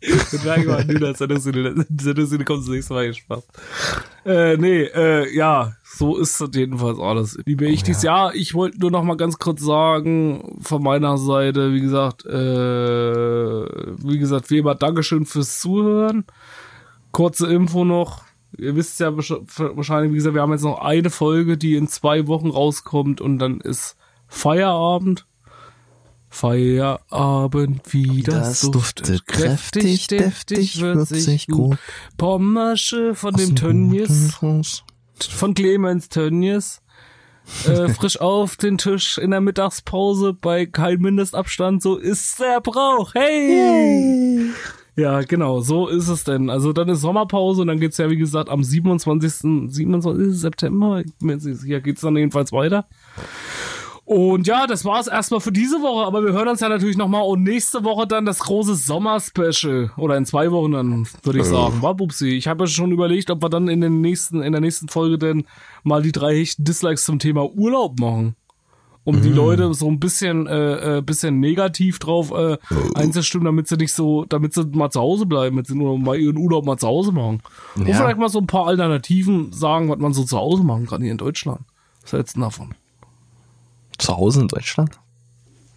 [0.00, 1.74] Wir tragen mal nur das Sendungstitel.
[2.44, 3.52] Kommt das nächste Mal, ihr Spasten.
[4.24, 7.38] Äh, nee, äh, ja, so ist das jedenfalls alles.
[7.46, 11.72] Liebe ich dies Jahr, ich wollte nur noch mal ganz kurz sagen, von meiner Seite,
[11.72, 16.24] wie gesagt, äh, wie gesagt, wie immer, Dankeschön fürs Zuhören.
[17.12, 18.25] Kurze Info noch.
[18.58, 22.26] Ihr wisst ja wahrscheinlich, wie gesagt, wir haben jetzt noch eine Folge, die in zwei
[22.26, 23.96] Wochen rauskommt und dann ist
[24.28, 25.26] Feierabend.
[26.28, 31.78] Feierabend, wie das, Das duftet kräftig, deftig, würzig, gut.
[32.16, 34.34] Pommersche von dem Tönnies,
[35.30, 36.82] von Clemens Tönnies.
[37.66, 43.14] Äh, frisch auf den Tisch in der Mittagspause bei kein Mindestabstand, so ist der Brauch.
[43.14, 44.50] Hey!
[44.96, 46.48] Ja, genau, so ist es denn.
[46.48, 49.70] Also dann ist Sommerpause und dann geht's ja, wie gesagt, am 27.
[49.70, 50.34] 27.
[50.34, 52.86] September, sicher, geht's dann jedenfalls weiter.
[54.06, 57.24] Und ja, das war's erstmal für diese Woche, aber wir hören uns ja natürlich nochmal
[57.24, 59.90] und nächste Woche dann das große Sommer-Special.
[59.96, 61.82] Oder in zwei Wochen dann, würde ich sagen.
[61.82, 62.28] War Bubsi.
[62.28, 65.18] Ich habe ja schon überlegt, ob wir dann in den nächsten, in der nächsten Folge
[65.18, 65.44] denn
[65.82, 68.36] mal die drei Dislikes zum Thema Urlaub machen.
[69.06, 72.58] Um die Leute so ein bisschen, äh, äh, bisschen negativ drauf äh,
[72.96, 76.18] einzustimmen, damit sie nicht so, damit sie mal zu Hause bleiben, damit sie nur mal
[76.18, 77.40] ihren Urlaub mal zu Hause machen.
[77.76, 77.94] Und Ja.
[77.94, 81.12] vielleicht mal so ein paar Alternativen sagen, was man so zu Hause machen kann hier
[81.12, 81.60] in Deutschland.
[82.02, 82.74] Was hältst du denn davon?
[83.96, 84.90] Zu Hause in Deutschland?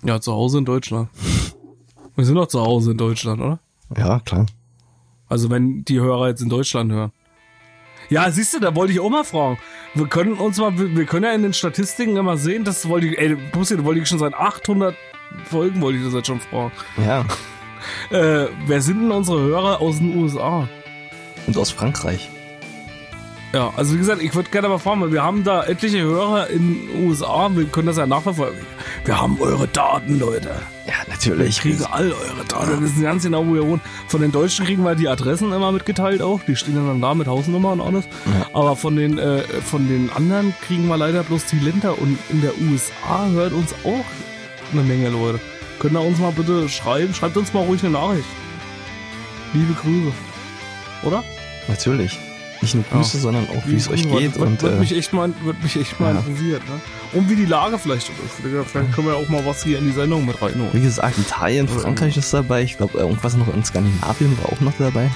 [0.04, 1.10] Ja, zu Hause in Deutschland.
[2.16, 3.60] Wir sind doch zu Hause in Deutschland, oder?
[3.96, 4.48] Ja, klar.
[5.28, 7.12] Also wenn die Hörer jetzt in Deutschland hören.
[8.10, 9.60] Ja, siehst du, da wollte ich auch mal fragen.
[9.94, 13.18] Wir können uns mal, wir können ja in den Statistiken immer sehen, das wollte ich,
[13.18, 14.96] ey, Bussi, da wollte ich schon seit 800
[15.46, 16.72] Folgen wollte ich das jetzt schon fragen.
[16.98, 17.26] Ja.
[18.10, 20.68] Äh, wer sind denn unsere Hörer aus den USA?
[21.48, 22.30] Und aus Frankreich.
[23.52, 26.52] Ja, also wie gesagt, ich würde gerne mal fragen, weil wir haben da etliche Hörer
[26.52, 28.60] in den USA, wir können das ja nachverfolgen.
[29.06, 30.50] Wir haben eure Daten, Leute.
[30.86, 31.60] Ja, Wir natürlich.
[31.60, 32.70] kriegen all eure Daten.
[32.70, 33.82] Wir wissen ganz genau, wo ihr wohnt.
[34.08, 36.42] Von den Deutschen kriegen wir die Adressen immer mitgeteilt auch.
[36.48, 38.06] Die stehen dann da mit Hausnummer und alles.
[38.54, 41.98] Aber von den, äh, von den anderen kriegen wir leider bloß die Länder.
[42.00, 44.06] Und in der USA hört uns auch
[44.74, 45.40] eine Menge Leute.
[45.80, 47.16] Könnt ihr uns mal bitte schreiben?
[47.16, 48.26] Schreibt uns mal ruhig eine Nachricht.
[49.54, 50.12] Liebe Grüße.
[51.04, 51.24] Oder?
[51.68, 52.20] Natürlich.
[52.62, 53.24] Nicht nur Grüße, Ja.
[53.24, 54.36] sondern auch, wie es euch geht.
[54.36, 56.20] Wird, Und wird, äh, mich echt mal, wird mich echt mal ja.
[56.20, 56.62] interessiert.
[56.68, 56.82] Ne?
[57.14, 58.16] Und wie die Lage vielleicht ist.
[58.42, 60.74] Vielleicht können wir ja auch mal was hier in die Sendung mit reinholen.
[60.74, 62.64] wie gesagt, Italien, Frankreich ist dabei.
[62.64, 65.10] Ich glaube, irgendwas noch in Skandinavien war auch noch dabei.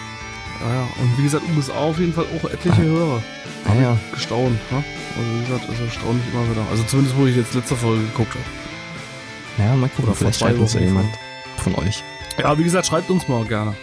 [0.62, 0.88] Ja, ja.
[1.02, 3.22] Und wie gesagt, USA auf jeden Fall auch etliche Hörer.
[3.66, 3.98] Ah ja.
[4.14, 4.84] Gestaunt, ne?
[5.18, 6.66] Also wie gesagt, ist erstaunlich immer wieder.
[6.72, 9.64] Also zumindest, wo ich jetzt letzte Folge geguckt habe.
[9.70, 11.10] Ja, mal gucken, Oder vielleicht schreibt uns ja jemand
[11.58, 12.04] von euch.
[12.40, 13.76] Ja, wie gesagt, schreibt uns mal gerne.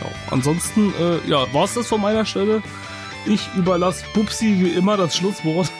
[0.00, 0.06] Ja.
[0.30, 2.62] Ansonsten, äh, ja, war's das von meiner Stelle.
[3.26, 5.70] Ich überlasse Bubsi wie immer das Schlusswort.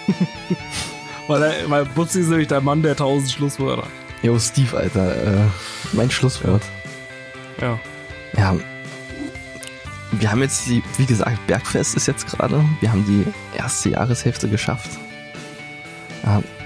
[1.27, 3.87] weil, er, weil Bubsi ist nämlich der Mann der tausend Schlusswörter.
[4.23, 5.47] Jo, Steve, Alter, äh,
[5.93, 6.63] mein Schlusswort.
[7.61, 7.79] Ja.
[8.37, 8.57] Ja.
[10.13, 12.65] Wir haben jetzt die, wie gesagt, Bergfest ist jetzt gerade.
[12.81, 13.27] Wir haben die
[13.59, 14.91] erste Jahreshälfte geschafft.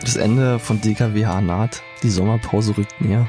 [0.02, 1.82] Das Ende von DKWH naht.
[2.02, 3.26] Die Sommerpause rückt näher.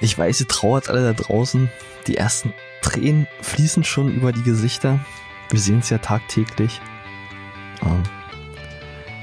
[0.00, 1.70] Ich weiß, ihr trauert alle da draußen.
[2.06, 5.00] Die ersten Tränen fließen schon über die Gesichter.
[5.50, 6.80] Wir sehen es ja tagtäglich.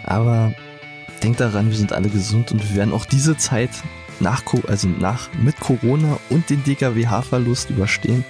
[0.03, 0.53] Aber
[1.23, 3.71] denkt daran, wir sind alle gesund und wir werden auch diese Zeit
[4.19, 8.23] nach, also nach, mit Corona und den DKWH-Verlust überstehen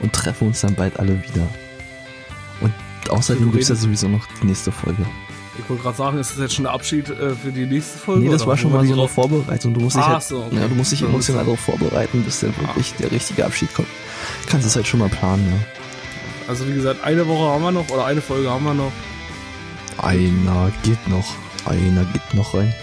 [0.00, 1.46] und treffen uns dann bald alle wieder.
[2.60, 2.72] Und
[3.10, 5.04] außerdem Du gibt es ja sowieso noch die nächste Folge.
[5.58, 8.24] Ich wollte gerade sagen, ist das jetzt schon der Abschied äh, für die nächste Folge?
[8.24, 9.72] Nee, das war schon mal so eine Vorbereitung.
[9.72, 10.56] Du musst dich, halt, so, okay.
[10.56, 13.88] ja, du musst dich emotional darauf vorbereiten, bis dann wirklich der richtige Abschied kommt.
[14.48, 15.83] Kannst es halt schon mal planen, ja.
[16.46, 18.92] Also wie gesagt, eine Woche haben wir noch oder eine Folge haben wir noch.
[19.98, 21.24] Einer geht noch.
[21.64, 22.74] Einer geht noch rein.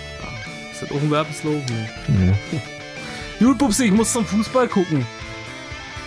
[0.71, 1.89] Ist das auch ein Werbeslogan?
[2.07, 2.59] Nee.
[3.45, 5.05] Gut, Bubsi, ich muss zum Fußball gucken.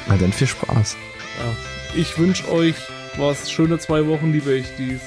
[0.07, 0.97] Na dann viel Spaß.
[1.39, 2.01] Ja.
[2.01, 2.75] Ich wünsche euch
[3.17, 5.01] was schöne zwei Wochen, liebe ich dies.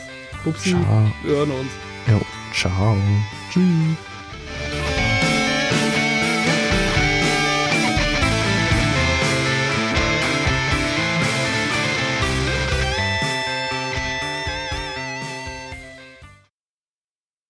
[0.43, 1.11] Bubsi, Ciao.
[1.23, 1.71] wir hören uns.
[2.07, 2.21] Jo,
[2.53, 2.97] ciao.
[3.51, 3.97] Tschüss.